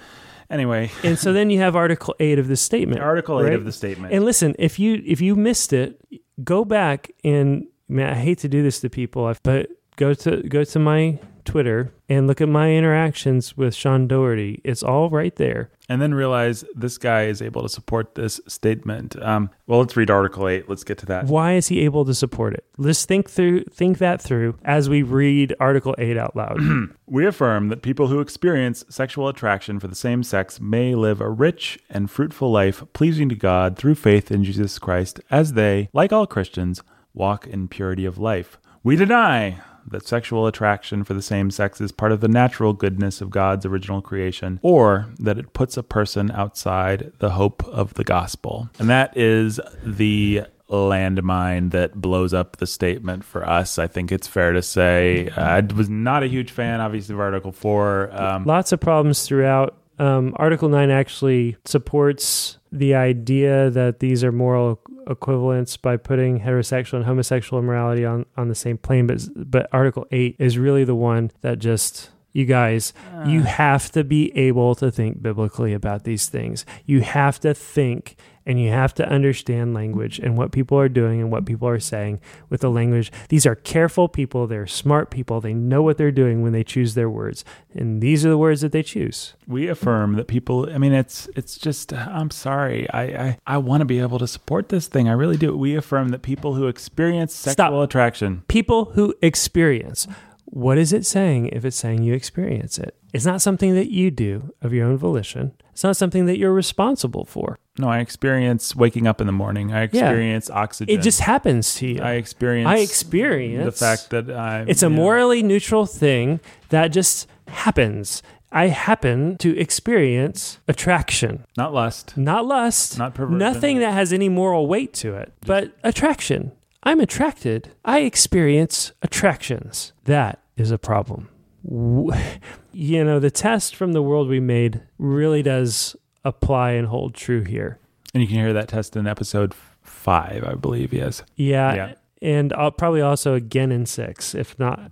[0.49, 3.01] Anyway, And so then you have Article 8 of the statement.
[3.01, 3.53] Article 8 right?
[3.55, 4.15] of the statement.
[4.15, 6.01] And listen, if you if you missed it,
[6.45, 10.65] go back and man, I hate to do this to people, but go to go
[10.65, 14.61] to my Twitter and look at my interactions with Sean Doherty.
[14.65, 15.71] It's all right there.
[15.89, 19.15] and then realize this guy is able to support this statement.
[19.23, 20.69] Um, well, let's read Article 8.
[20.69, 21.27] Let's get to that.
[21.27, 22.65] Why is he able to support it?
[22.77, 26.59] Let's think through think that through as we read Article 8 out loud.
[27.09, 31.31] We affirm that people who experience sexual attraction for the same sex may live a
[31.31, 36.13] rich and fruitful life pleasing to God through faith in Jesus Christ as they, like
[36.13, 36.83] all Christians,
[37.15, 38.59] walk in purity of life.
[38.83, 43.21] We deny that sexual attraction for the same sex is part of the natural goodness
[43.21, 48.05] of God's original creation or that it puts a person outside the hope of the
[48.05, 48.69] gospel.
[48.79, 53.79] And that is the landmine that blows up the statement for us.
[53.79, 55.31] I think it's fair to say.
[55.31, 58.11] I was not a huge fan, obviously, of Article 4.
[58.13, 59.77] Um, Lots of problems throughout.
[59.99, 66.95] Um, Article 9 actually supports the idea that these are moral equivalents by putting heterosexual
[66.95, 69.07] and homosexual immorality on, on the same plane.
[69.07, 72.93] But, but Article 8 is really the one that just, you guys,
[73.27, 73.45] you ah.
[73.45, 76.67] have to be able to think biblically about these things.
[76.85, 78.17] You have to think
[78.47, 81.81] and you have to understand language and what people are doing and what people are
[81.81, 83.11] saying with the language.
[83.29, 86.95] These are careful people, they're smart people, they know what they're doing when they choose
[86.95, 87.45] their words.
[87.75, 89.35] And these are the words that they choose.
[89.47, 90.73] We affirm that people.
[90.73, 91.93] I mean, it's it's just.
[91.93, 92.89] Uh, I'm sorry.
[92.91, 95.09] I I, I want to be able to support this thing.
[95.09, 95.57] I really do.
[95.57, 97.85] We affirm that people who experience sexual Stop.
[97.85, 98.45] attraction.
[98.49, 100.07] People who experience.
[100.45, 102.97] What is it saying if it's saying you experience it?
[103.17, 105.53] It's not something that you do of your own volition.
[105.73, 107.59] It's not something that you're responsible for.
[107.79, 109.73] No, I experience waking up in the morning.
[109.73, 110.95] I experience oxygen.
[110.95, 112.01] It just happens to you.
[112.03, 112.69] I experience.
[112.69, 114.65] I experience the fact that I.
[114.69, 118.23] It's a you know, morally neutral thing that just happens.
[118.53, 122.17] I happen to experience attraction, not lust.
[122.17, 123.39] not lust, Not perversion.
[123.39, 126.53] nothing that has any moral weight to it, but attraction.
[126.83, 127.71] I'm attracted.
[127.85, 129.93] I experience attractions.
[130.05, 131.29] That is a problem.
[131.69, 137.43] You know, the test from the world we made really does apply and hold true
[137.43, 137.79] here.
[138.15, 140.93] And you can hear that test in episode five, I believe.
[140.93, 141.23] Yes.
[141.35, 141.75] Yeah.
[141.75, 141.95] Yeah.
[142.23, 144.91] And I'll probably also again in six, if not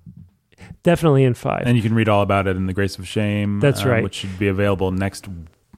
[0.82, 1.64] definitely in five.
[1.66, 3.60] And you can read all about it in the Grace of Shame.
[3.60, 4.02] That's uh, right.
[4.02, 5.26] Which should be available next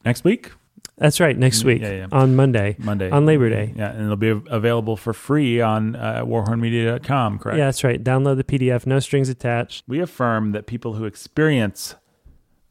[0.04, 0.52] next week,
[0.98, 1.37] That's right.
[1.37, 2.06] Next week Yeah, yeah.
[2.11, 3.11] on Monday, Monday.
[3.11, 3.74] on Labor Day.
[3.76, 7.59] Yeah, and it'll be available for free on uh, warhornmedia.com, correct?
[7.59, 8.02] Yeah, that's right.
[8.02, 9.85] Download the PDF, no strings attached.
[9.87, 11.96] We affirm that people who experience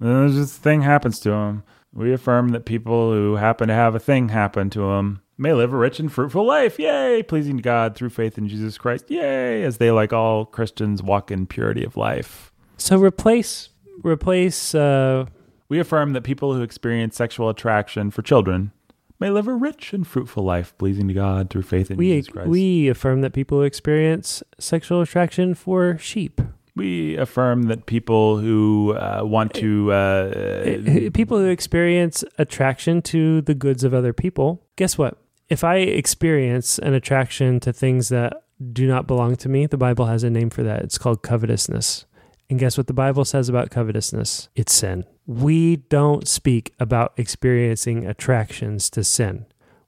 [0.04, 1.64] uh, this thing happens to them.
[1.94, 5.72] We affirm that people who happen to have a thing happen to them may live
[5.72, 6.78] a rich and fruitful life.
[6.80, 7.24] Yay!
[7.24, 9.10] Pleasing to God through faith in Jesus Christ.
[9.10, 9.64] Yay!
[9.64, 12.52] As they, like all Christians, walk in purity of life.
[12.78, 13.70] So replace
[14.04, 15.26] replace uh
[15.68, 18.72] We affirm that people who experience sexual attraction for children
[19.20, 22.32] may live a rich and fruitful life, pleasing to God through faith in we Jesus
[22.32, 22.50] Christ.
[22.50, 26.42] we affirm that people who experience sexual attraction for sheep.
[26.76, 29.94] We affirm that people who uh, want to.
[29.94, 34.62] Uh, people who experience attraction to the goods of other people.
[34.76, 35.18] Guess what?
[35.48, 40.08] If I experience an attraction to things that do not belong to me, the Bible
[40.08, 40.82] has a name for that.
[40.82, 42.06] It's called covetousness.
[42.50, 44.50] And guess what the Bible says about covetousness?
[44.56, 45.06] It's sin.
[45.28, 49.46] We don't speak about experiencing attractions to sin.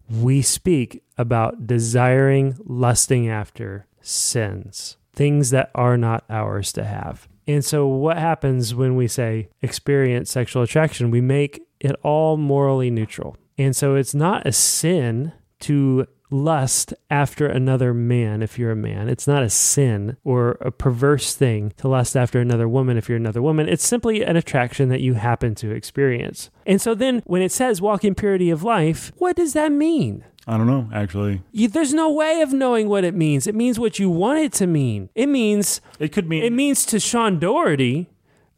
[0.10, 7.28] We speak about desiring, lusting after sins, things that are not ours to have.
[7.46, 11.12] And so, what happens when we say experience sexual attraction?
[11.12, 13.38] We make it all morally neutral.
[13.58, 19.08] And so, it's not a sin to lust after another man if you're a man.
[19.10, 23.18] It's not a sin or a perverse thing to lust after another woman if you're
[23.18, 23.70] another woman.
[23.70, 26.50] It's simply an attraction that you happen to experience.
[26.66, 30.26] And so, then when it says walk in purity of life, what does that mean?
[30.50, 31.42] I don't know, actually.
[31.52, 33.48] You, there's no way of knowing what it means.
[33.48, 35.10] It means what you want it to mean.
[35.14, 36.44] It means It could mean.
[36.44, 38.10] it means to Sean Doherty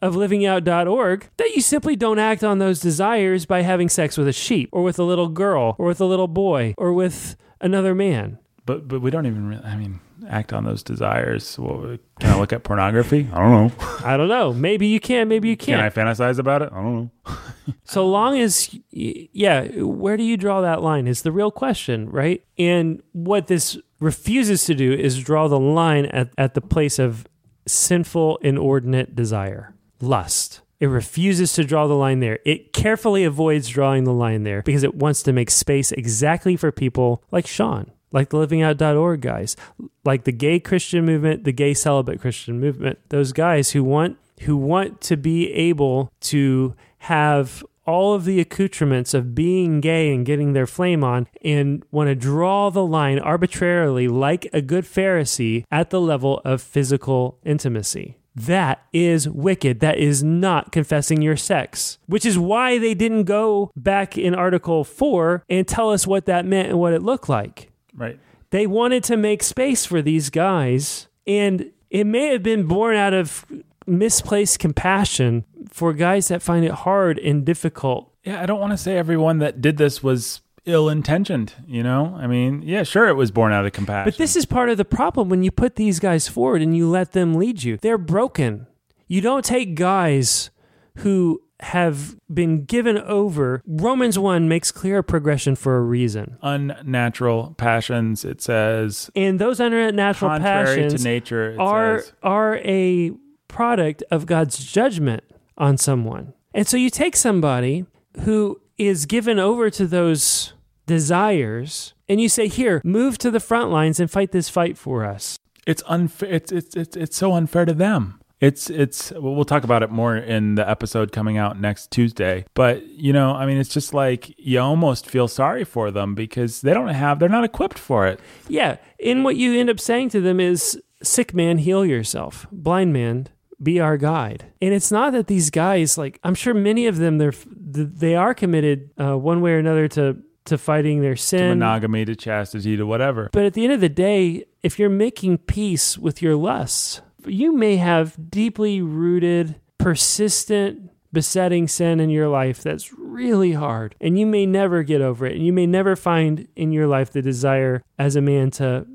[0.02, 4.34] of livingout.org that you simply don't act on those desires by having sex with a
[4.34, 8.40] sheep or with a little girl or with a little boy or with another man.
[8.66, 9.48] but but we don't even.
[9.50, 11.58] Really, I mean, act on those desires.
[11.58, 13.28] Well, can I look at pornography?
[13.34, 13.86] I don't know.
[14.06, 14.54] I don't know.
[14.54, 15.96] Maybe you can, maybe you Can I can't.
[15.96, 16.70] fantasize about it?
[16.72, 16.96] I don't
[17.26, 17.36] know.
[17.84, 22.44] So long as, yeah, where do you draw that line is the real question, right?
[22.58, 27.26] And what this refuses to do is draw the line at, at the place of
[27.68, 30.62] sinful, inordinate desire, lust.
[30.80, 32.40] It refuses to draw the line there.
[32.46, 36.72] It carefully avoids drawing the line there because it wants to make space exactly for
[36.72, 39.58] people like Sean, like the livingout.org guys,
[40.06, 44.56] like the gay Christian movement, the gay celibate Christian movement, those guys who want who
[44.56, 50.54] want to be able to have all of the accoutrements of being gay and getting
[50.54, 55.90] their flame on and want to draw the line arbitrarily like a good Pharisee at
[55.90, 58.19] the level of physical intimacy.
[58.36, 59.80] That is wicked.
[59.80, 64.84] That is not confessing your sex, which is why they didn't go back in Article
[64.84, 67.72] 4 and tell us what that meant and what it looked like.
[67.94, 68.20] Right.
[68.52, 73.14] They wanted to make space for these guys, and it may have been born out
[73.14, 73.46] of
[73.86, 78.14] misplaced compassion for guys that find it hard and difficult.
[78.24, 81.54] Yeah, I don't want to say everyone that did this was ill intentioned.
[81.68, 84.12] You know, I mean, yeah, sure, it was born out of compassion.
[84.12, 86.90] But this is part of the problem when you put these guys forward and you
[86.90, 87.78] let them lead you.
[87.78, 88.68] They're broken.
[89.08, 90.52] You don't take guys
[90.98, 93.62] who have been given over.
[93.66, 96.38] Romans 1 makes clear a progression for a reason.
[96.42, 98.24] unnatural passions.
[98.24, 101.56] It says And those unnatural passions to nature.
[101.60, 102.14] Are says.
[102.24, 103.12] are a
[103.48, 105.24] product of God's judgment
[105.58, 106.34] on someone.
[106.54, 107.86] And so you take somebody
[108.22, 110.54] who is given over to those
[110.88, 115.06] desires and you say, "Here, move to the front lines and fight this fight for
[115.06, 116.30] us." It's unfair.
[116.30, 118.20] It's, it's it's it's so unfair to them.
[118.42, 122.46] It's it's we'll talk about it more in the episode coming out next Tuesday.
[122.54, 126.62] But you know, I mean, it's just like you almost feel sorry for them because
[126.62, 128.20] they don't have they're not equipped for it.
[128.48, 128.78] Yeah.
[129.04, 132.48] And what you end up saying to them is, sick man, heal yourself.
[132.52, 133.28] Blind man,
[133.62, 134.46] be our guide.
[134.62, 138.34] And it's not that these guys, like, I'm sure many of them, they're, they are
[138.34, 141.50] committed uh, one way or another to, to fighting their To sin.
[141.50, 143.30] monogamy, to chastity, to whatever.
[143.32, 147.52] But at the end of the day, if you're making peace with your lusts, you
[147.56, 153.96] may have deeply rooted, persistent, besetting sin in your life that's really hard.
[154.00, 155.36] And you may never get over it.
[155.36, 158.86] And you may never find in your life the desire as a man to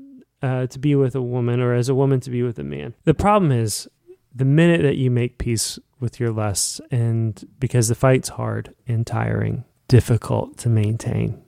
[0.41, 2.93] uh, to be with a woman or as a woman to be with a man.
[3.05, 3.87] The problem is
[4.35, 9.07] the minute that you make peace with your lusts and because the fight's hard and
[9.07, 11.41] tiring, difficult to maintain.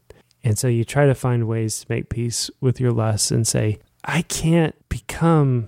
[0.43, 3.79] And so you try to find ways to make peace with your lusts and say,
[4.05, 5.67] I can't become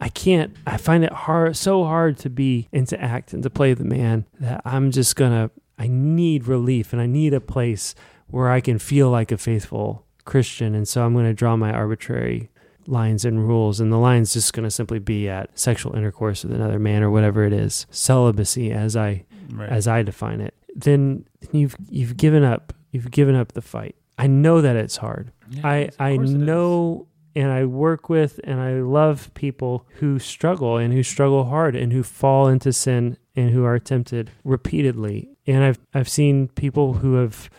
[0.00, 3.50] I can't I find it hard so hard to be and to act and to
[3.50, 7.94] play the man that I'm just gonna I need relief and I need a place
[8.26, 12.49] where I can feel like a faithful Christian and so I'm gonna draw my arbitrary
[12.90, 16.78] lines and rules and the line's just gonna simply be at sexual intercourse with another
[16.78, 17.86] man or whatever it is.
[17.90, 19.68] Celibacy as I Right.
[19.68, 23.96] as I define it, then you've you've given up you've given up the fight.
[24.18, 25.32] I know that it's hard.
[25.50, 26.42] Yeah, I I course it is.
[26.42, 31.74] know and I work with and I love people who struggle and who struggle hard
[31.76, 35.30] and who fall into sin and who are tempted repeatedly.
[35.46, 37.50] And I've I've seen people who have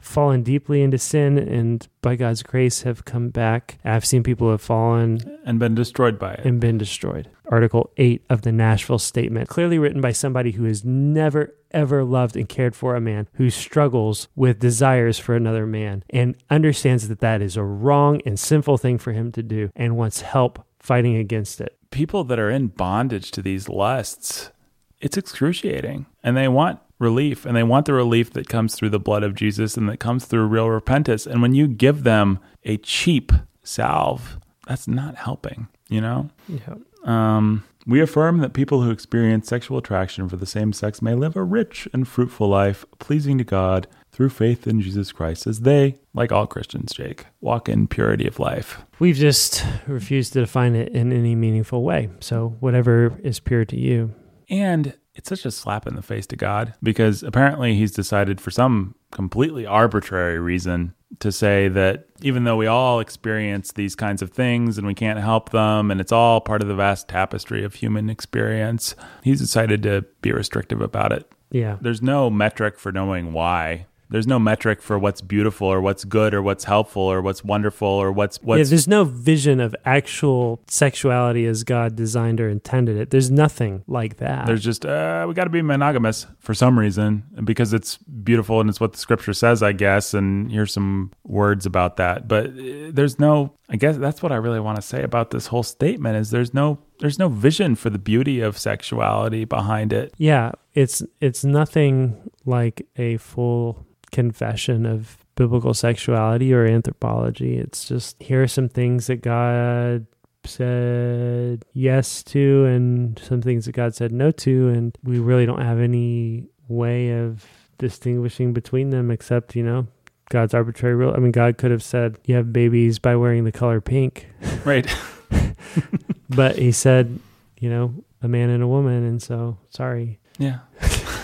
[0.00, 3.78] fallen deeply into sin and by God's grace have come back.
[3.84, 6.44] I've seen people who have fallen and been destroyed by it.
[6.44, 7.28] and been destroyed.
[7.50, 12.36] Article 8 of the Nashville Statement, clearly written by somebody who has never, ever loved
[12.36, 17.20] and cared for a man, who struggles with desires for another man, and understands that
[17.20, 21.16] that is a wrong and sinful thing for him to do, and wants help fighting
[21.16, 21.76] against it.
[21.90, 24.52] People that are in bondage to these lusts,
[25.00, 26.06] it's excruciating.
[26.22, 29.34] And they want relief, and they want the relief that comes through the blood of
[29.34, 31.26] Jesus and that comes through real repentance.
[31.26, 33.32] And when you give them a cheap
[33.64, 34.38] salve,
[34.68, 36.30] that's not helping, you know?
[36.46, 36.74] Yeah.
[37.02, 41.34] Um, we affirm that people who experience sexual attraction for the same sex may live
[41.34, 45.96] a rich and fruitful life, pleasing to God through faith in Jesus Christ, as they,
[46.12, 48.82] like all Christians, Jake, walk in purity of life.
[48.98, 52.10] We've just refused to define it in any meaningful way.
[52.20, 54.14] So, whatever is pure to you.
[54.50, 58.50] And it's such a slap in the face to God because apparently he's decided for
[58.50, 64.30] some completely arbitrary reason to say that even though we all experience these kinds of
[64.30, 67.74] things and we can't help them and it's all part of the vast tapestry of
[67.74, 71.30] human experience, he's decided to be restrictive about it.
[71.50, 71.76] Yeah.
[71.82, 73.88] There's no metric for knowing why.
[74.10, 77.86] There's no metric for what's beautiful or what's good or what's helpful or what's wonderful
[77.86, 82.96] or what's yeah, what's there's no vision of actual sexuality as God designed or intended
[82.96, 83.10] it.
[83.10, 84.46] There's nothing like that.
[84.46, 88.68] There's just uh, we got to be monogamous for some reason because it's beautiful and
[88.68, 90.12] it's what the scripture says, I guess.
[90.12, 92.26] And here's some words about that.
[92.26, 93.54] But uh, there's no.
[93.68, 96.52] I guess that's what I really want to say about this whole statement is there's
[96.52, 100.12] no there's no vision for the beauty of sexuality behind it.
[100.18, 107.56] Yeah, it's it's nothing like a full confession of biblical sexuality or anthropology.
[107.56, 110.06] It's just here are some things that God
[110.44, 115.60] said yes to and some things that God said no to and we really don't
[115.60, 117.44] have any way of
[117.78, 119.86] distinguishing between them except, you know,
[120.30, 121.12] God's arbitrary rule.
[121.14, 124.28] I mean, God could have said you have babies by wearing the color pink,
[124.64, 124.86] Right.
[126.28, 127.18] but he said,
[127.58, 130.18] you know, a man and a woman and so sorry.
[130.38, 130.58] yeah.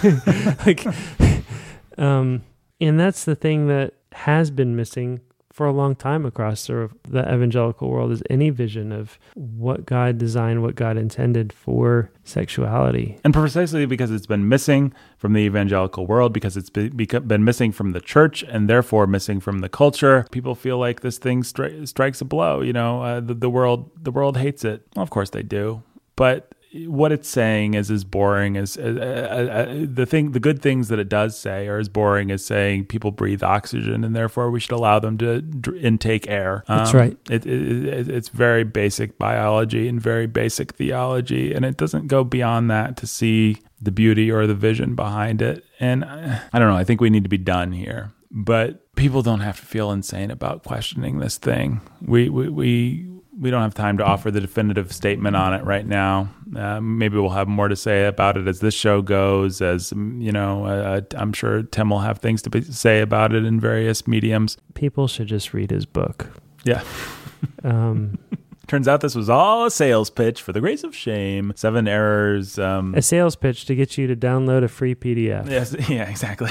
[0.67, 0.85] like
[1.99, 2.43] um
[2.81, 5.21] and that's the thing that has been missing
[5.57, 10.61] for a long time across the, evangelical world is any vision of what God designed,
[10.61, 13.19] what God intended for sexuality.
[13.25, 17.93] And precisely because it's been missing from the evangelical world, because it's been missing from
[17.93, 22.21] the church and therefore missing from the culture, people feel like this thing stri- strikes
[22.21, 22.61] a blow.
[22.61, 24.87] You know, uh, the, the world the world hates it.
[24.95, 25.83] Well, of course they do,
[26.17, 26.53] but
[26.87, 30.33] what it's saying is as boring as uh, uh, uh, the thing.
[30.33, 34.05] The good things that it does say are as boring as saying people breathe oxygen
[34.05, 36.65] and therefore we should allow them to dr- intake air.
[36.69, 37.17] That's Um, right.
[37.31, 42.25] It, it, it, it's very basic biology and very basic theology, and it doesn't go
[42.25, 45.65] beyond that to see the beauty or the vision behind it.
[45.81, 46.77] And I, I don't know.
[46.77, 48.13] I think we need to be done here.
[48.31, 51.81] But people don't have to feel insane about questioning this thing.
[52.03, 53.09] We we we,
[53.39, 56.29] we don't have time to offer the definitive statement on it right now.
[56.57, 59.61] Uh, maybe we'll have more to say about it as this show goes.
[59.61, 63.45] As you know, uh, I'm sure Tim will have things to be, say about it
[63.45, 64.57] in various mediums.
[64.75, 66.29] People should just read his book.
[66.65, 66.83] Yeah.
[67.63, 68.19] Um
[68.67, 71.53] Turns out this was all a sales pitch for the grace of shame.
[71.55, 72.59] Seven errors.
[72.59, 75.49] Um, A sales pitch to get you to download a free PDF.
[75.49, 76.51] Yes, yeah, exactly.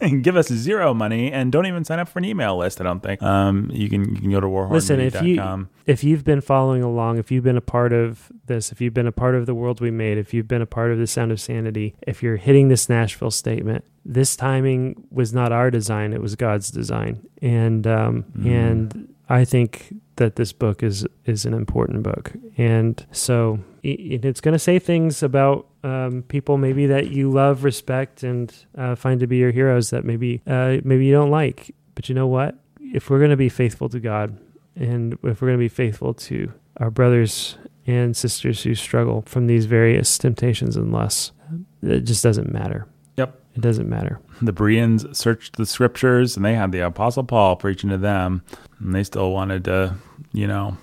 [0.00, 2.80] and give us zero money and don't even sign up for an email list.
[2.80, 3.22] I don't think.
[3.22, 7.18] Um, you can you can go to Listen, if you if you've been following along,
[7.18, 9.80] if you've been a part of this, if you've been a part of the world
[9.80, 12.68] we made, if you've been a part of the Sound of Sanity, if you're hitting
[12.68, 18.24] this Nashville statement, this timing was not our design; it was God's design, and um,
[18.38, 18.46] Mm.
[18.50, 24.54] and I think that this book is is an important book, and so it's going
[24.54, 29.26] to say things about um, people maybe that you love, respect, and uh, find to
[29.26, 32.56] be your heroes that maybe uh, maybe you don't like, but you know what?
[32.80, 34.38] If we're going to be faithful to God,
[34.74, 37.56] and if we're going to be faithful to our brothers
[37.86, 41.32] and sisters who struggle from these various temptations and lusts,
[41.82, 42.86] it just doesn't matter.
[43.58, 44.20] It doesn't matter.
[44.40, 48.42] The Bereans searched the scriptures and they had the Apostle Paul preaching to them,
[48.78, 49.96] and they still wanted to,
[50.32, 50.76] you know,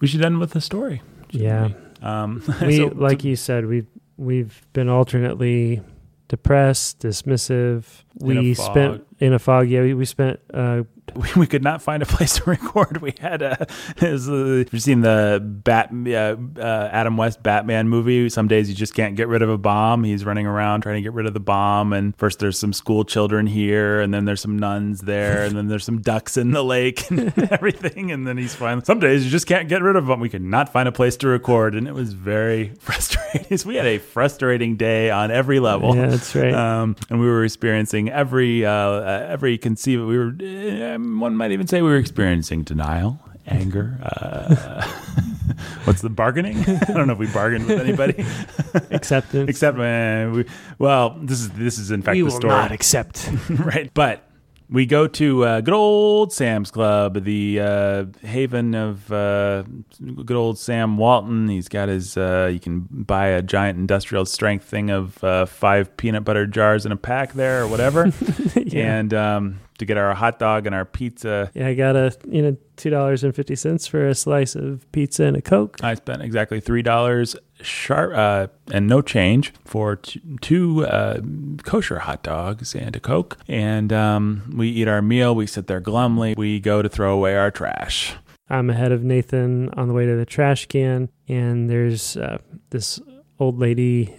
[0.00, 1.02] we should end with the story.
[1.30, 1.66] Yeah.
[1.68, 1.74] we?
[2.06, 5.82] Um, We, so- like you said, we've we've been alternately
[6.28, 7.84] depressed, dismissive.
[8.20, 8.72] In we fog.
[8.72, 9.68] spent in a fog.
[9.68, 10.82] Yeah, we, we spent uh,
[11.14, 12.98] we, we could not find a place to record.
[13.02, 13.66] We had a.
[14.06, 18.28] Uh, you've seen the Bat uh, uh, Adam West Batman movie.
[18.28, 20.04] Some days you just can't get rid of a bomb.
[20.04, 21.92] He's running around trying to get rid of the bomb.
[21.92, 25.68] And first there's some school children here, and then there's some nuns there, and then
[25.68, 28.12] there's some ducks in the lake and everything.
[28.12, 28.84] And then he's finally.
[28.84, 30.20] Some days you just can't get rid of them.
[30.20, 33.58] We could not find a place to record, and it was very frustrating.
[33.66, 35.96] we had a frustrating day on every level.
[35.96, 36.54] yeah, that's right.
[36.54, 40.08] Um, and we were experiencing every uh, uh, every conceivable.
[40.08, 43.98] We were uh, one might even say we were experiencing denial, anger.
[44.02, 44.86] Uh,
[45.84, 46.58] what's the bargaining?
[46.66, 48.24] I don't know if we bargained with anybody,
[48.90, 49.48] Acceptance.
[49.48, 50.44] except uh, we.
[50.78, 53.30] Well, this is this is in fact we the will story, not accept.
[53.50, 53.90] right?
[53.94, 54.22] But.
[54.68, 59.62] We go to uh, good old Sam's Club, the uh, haven of uh,
[60.02, 61.48] good old Sam Walton.
[61.48, 62.16] He's got his.
[62.16, 66.84] Uh, you can buy a giant industrial strength thing of uh, five peanut butter jars
[66.84, 68.12] in a pack there, or whatever.
[68.56, 68.96] yeah.
[68.96, 72.42] And um, to get our hot dog and our pizza, yeah, I got a you
[72.42, 75.76] know two dollars and fifty cents for a slice of pizza and a coke.
[75.82, 81.20] I spent exactly three dollars sharp uh, and no change for t- two uh,
[81.62, 83.38] kosher hot dogs and a coke.
[83.48, 85.34] And um, we eat our meal.
[85.34, 86.34] We sit there glumly.
[86.36, 88.14] We go to throw away our trash.
[88.48, 92.38] I'm ahead of Nathan on the way to the trash can, and there's uh,
[92.70, 93.00] this
[93.40, 94.14] old lady,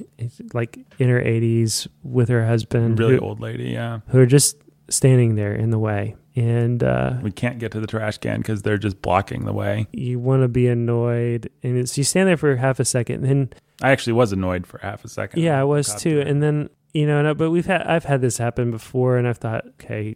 [0.54, 3.70] like in her 80s, with her husband, Really who, old lady.
[3.70, 4.58] Yeah, who are just
[4.90, 6.16] standing there in the way.
[6.36, 9.88] And uh, we can't get to the trash can because they're just blocking the way.
[9.92, 13.26] you want to be annoyed, and it's, you stand there for half a second, and
[13.26, 13.50] then
[13.82, 15.42] I actually was annoyed for half a second.
[15.42, 16.28] yeah, I was too, there.
[16.28, 19.40] and then you know, no, but we've had I've had this happen before, and I've
[19.40, 20.16] thought, okay.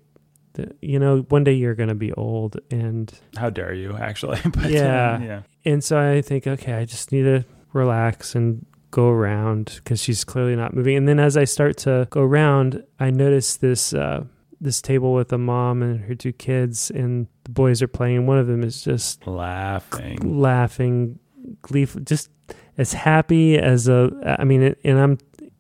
[0.54, 3.98] th- You know, one day you're going to be old, and How dare you?
[3.98, 5.22] Actually, but, uh, Yeah.
[5.24, 5.42] yeah.
[5.66, 10.24] And so I think, okay, I just need to relax and go around because she's
[10.24, 10.98] clearly not moving.
[10.98, 14.24] And then as I start to go around, I notice this uh,
[14.62, 18.18] this table with a mom and her two kids, and the boys are playing.
[18.18, 20.40] And one of them is just Laughing.
[20.40, 21.20] laughing,
[21.62, 22.30] gleeful, just
[22.78, 24.36] as happy as a.
[24.40, 25.18] I mean, and I'm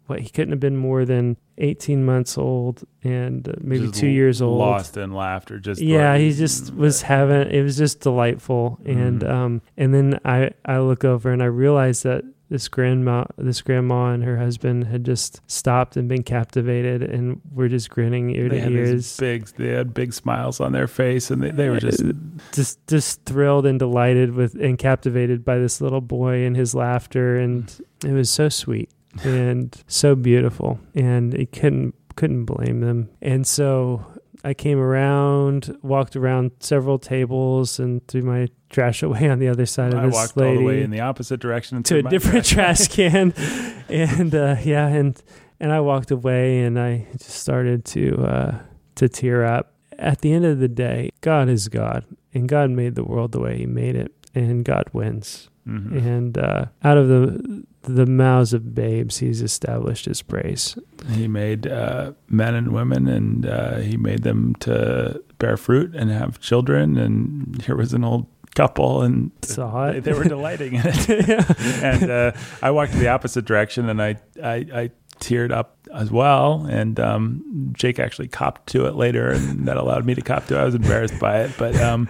[0.08, 4.08] what he couldn't have been more than 18 months old and uh, maybe Just two
[4.08, 5.58] years old Lost in laughter.
[5.58, 9.30] Just yeah he just was having it was just delightful and Mhm.
[9.30, 14.08] um and then i i look over and i realize that this grandma this grandma
[14.08, 18.60] and her husband had just stopped and been captivated and were just grinning ear They
[18.60, 19.47] to ears big.
[19.56, 22.04] They had big smiles on their face, and they, they were just
[22.52, 27.38] just just thrilled and delighted with and captivated by this little boy and his laughter
[27.38, 28.10] and mm.
[28.10, 28.91] it was so sweet
[29.24, 34.06] and so beautiful and it couldn't couldn't blame them and so
[34.43, 39.65] I came around, walked around several tables, and threw my trash away on the other
[39.65, 42.03] side of I this walked lady all the way in the opposite direction to a
[42.03, 43.33] different trash can,
[43.89, 45.21] and uh, yeah, and
[45.59, 48.59] and I walked away, and I just started to uh,
[48.95, 49.73] to tear up.
[49.99, 53.39] At the end of the day, God is God, and God made the world the
[53.39, 55.49] way He made it, and God wins.
[55.67, 55.95] Mhm.
[56.05, 60.77] And uh, out of the the mouths of babes, He's established His praise.
[61.11, 66.09] He made uh, men and women, and uh, he made them to bear fruit and
[66.11, 66.97] have children.
[66.97, 70.03] And here was an old couple, and Saw they, it.
[70.03, 71.09] they were delighting in it.
[71.84, 76.65] and uh, I walked the opposite direction, and I, I, I teared up as well.
[76.69, 80.57] And um, Jake actually copped to it later, and that allowed me to cop to
[80.57, 80.59] it.
[80.59, 82.09] I was embarrassed by it, but um,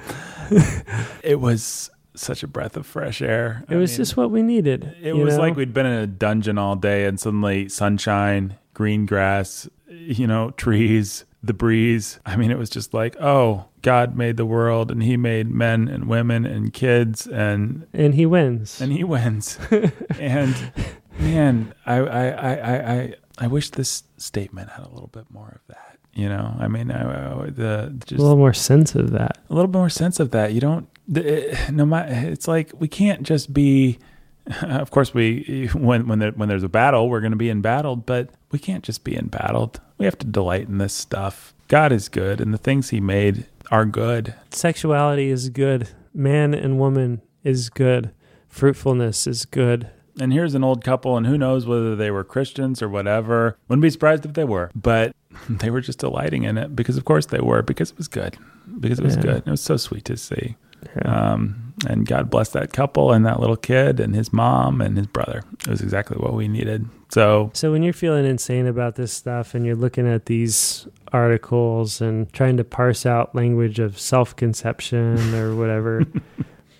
[1.23, 3.63] it was such a breath of fresh air.
[3.69, 4.95] It I was mean, just what we needed.
[5.01, 5.41] It was know?
[5.41, 10.51] like we'd been in a dungeon all day, and suddenly sunshine, green grass, you know,
[10.51, 12.19] trees, the breeze.
[12.25, 15.87] I mean, it was just like, oh, God made the world and he made men
[15.87, 18.79] and women and kids and and he wins.
[18.79, 19.57] and he wins.
[20.19, 20.71] and
[21.19, 25.59] man, I, I, I, I, I, I wish this statement had a little bit more
[25.61, 25.97] of that.
[26.13, 27.01] You know, I mean, I,
[27.43, 29.37] I- the just a little more sense of that.
[29.49, 30.53] a little more sense of that.
[30.53, 30.87] You don't.
[31.13, 32.11] it- eh, No matter.
[32.29, 33.99] It's like we can't just be.
[34.63, 38.05] Of course, we when when there, when there's a battle, we're going to be embattled,
[38.05, 39.79] but we can't just be embattled.
[39.99, 41.53] We have to delight in this stuff.
[41.67, 44.33] God is good, and the things He made are good.
[44.49, 45.89] Sexuality is good.
[46.13, 48.11] Man and woman is good.
[48.49, 49.89] Fruitfulness is good.
[50.19, 53.57] And here's an old couple, and who knows whether they were Christians or whatever.
[53.69, 55.15] Wouldn't be surprised if they were, but
[55.49, 58.37] they were just delighting in it because, of course, they were because it was good,
[58.79, 59.21] because it was Yeah.
[59.21, 59.43] good.
[59.45, 60.55] It was so sweet to see.
[60.95, 61.31] Yeah.
[61.33, 65.05] Um, and God bless that couple and that little kid and his mom and his
[65.07, 65.43] brother.
[65.61, 66.87] It was exactly what we needed.
[67.09, 72.01] So So when you're feeling insane about this stuff and you're looking at these articles
[72.01, 76.03] and trying to parse out language of self-conception or whatever,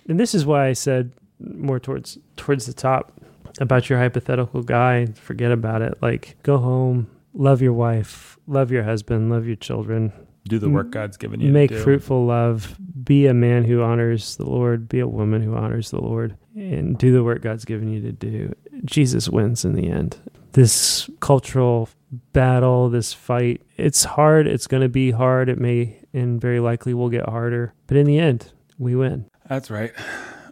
[0.08, 3.12] and this is why I said more towards towards the top
[3.60, 5.96] about your hypothetical guy, forget about it.
[6.02, 10.12] Like go home, love your wife, love your husband, love your children,
[10.48, 11.52] do the work God's given you.
[11.52, 11.82] make to do.
[11.82, 16.00] fruitful love, be a man who honors the Lord, be a woman who honors the
[16.00, 18.54] Lord, and do the work God's given you to do.
[18.84, 20.16] Jesus wins in the end.
[20.52, 21.88] This cultural
[22.32, 24.46] battle, this fight, it's hard.
[24.46, 25.48] It's going to be hard.
[25.48, 27.72] It may and very likely will get harder.
[27.86, 29.26] But in the end, we win.
[29.48, 29.92] That's right.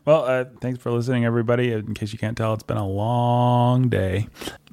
[0.05, 1.73] Well, uh, thanks for listening, everybody.
[1.73, 4.29] In case you can't tell, it's been a long day,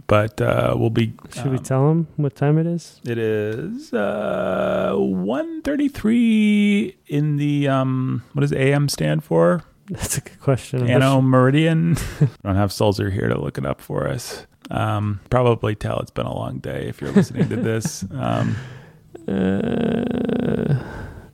[0.07, 1.13] but uh, we'll be.
[1.33, 3.01] Should we um, tell them what time it is?
[3.03, 8.23] It is uh, one thirty-three in the um.
[8.33, 9.63] What does AM stand for?
[9.89, 10.89] That's a good question.
[10.89, 11.97] Anno Meridian.
[12.21, 14.45] I don't have Sulzer here to look it up for us.
[14.69, 18.03] Um, probably tell it's been a long day if you're listening to this.
[18.13, 18.55] Um,
[19.27, 20.83] Uh,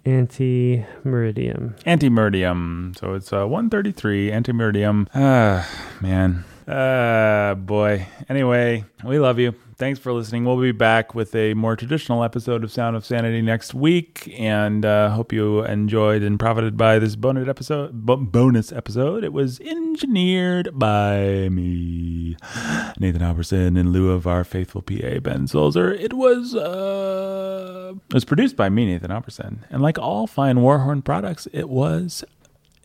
[0.05, 1.75] anti meridium.
[1.85, 2.97] antimeridium.
[2.97, 5.07] So it's uh, 133 antimeridium.
[5.13, 5.67] Ah,
[6.01, 6.43] man.
[6.67, 8.07] Ah, boy.
[8.29, 9.53] Anyway, we love you.
[9.83, 10.45] Thanks for listening.
[10.45, 14.85] We'll be back with a more traditional episode of Sound of Sanity next week, and
[14.85, 17.91] uh, hope you enjoyed and profited by this bonus episode.
[18.05, 19.25] Bo- bonus episode.
[19.25, 22.37] It was engineered by me,
[22.97, 25.91] Nathan Alberson, in lieu of our faithful PA Ben Sulzer.
[25.91, 31.03] It was uh, it was produced by me, Nathan Alberson, and like all fine Warhorn
[31.03, 32.23] products, it was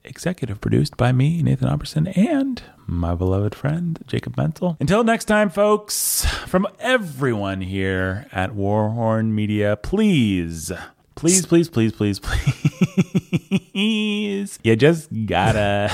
[0.09, 4.77] executive produced by me, Nathan Alberson, and my beloved friend, Jacob Mentzel.
[4.81, 10.73] Until next time, folks, from everyone here at Warhorn Media, please,
[11.15, 12.19] please, please, please, please,
[13.73, 15.91] please, you just gotta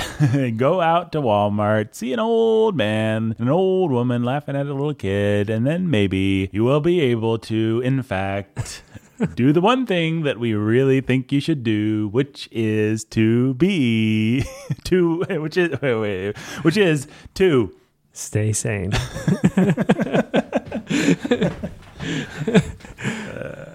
[0.57, 4.95] go out to Walmart, see an old man, an old woman laughing at a little
[4.95, 8.83] kid, and then maybe you will be able to, in fact,
[9.35, 14.45] do the one thing that we really think you should do, which is to be
[14.85, 17.75] to which is wait, wait, which is to
[18.15, 18.93] Stay sane.
[23.05, 23.74] Uh,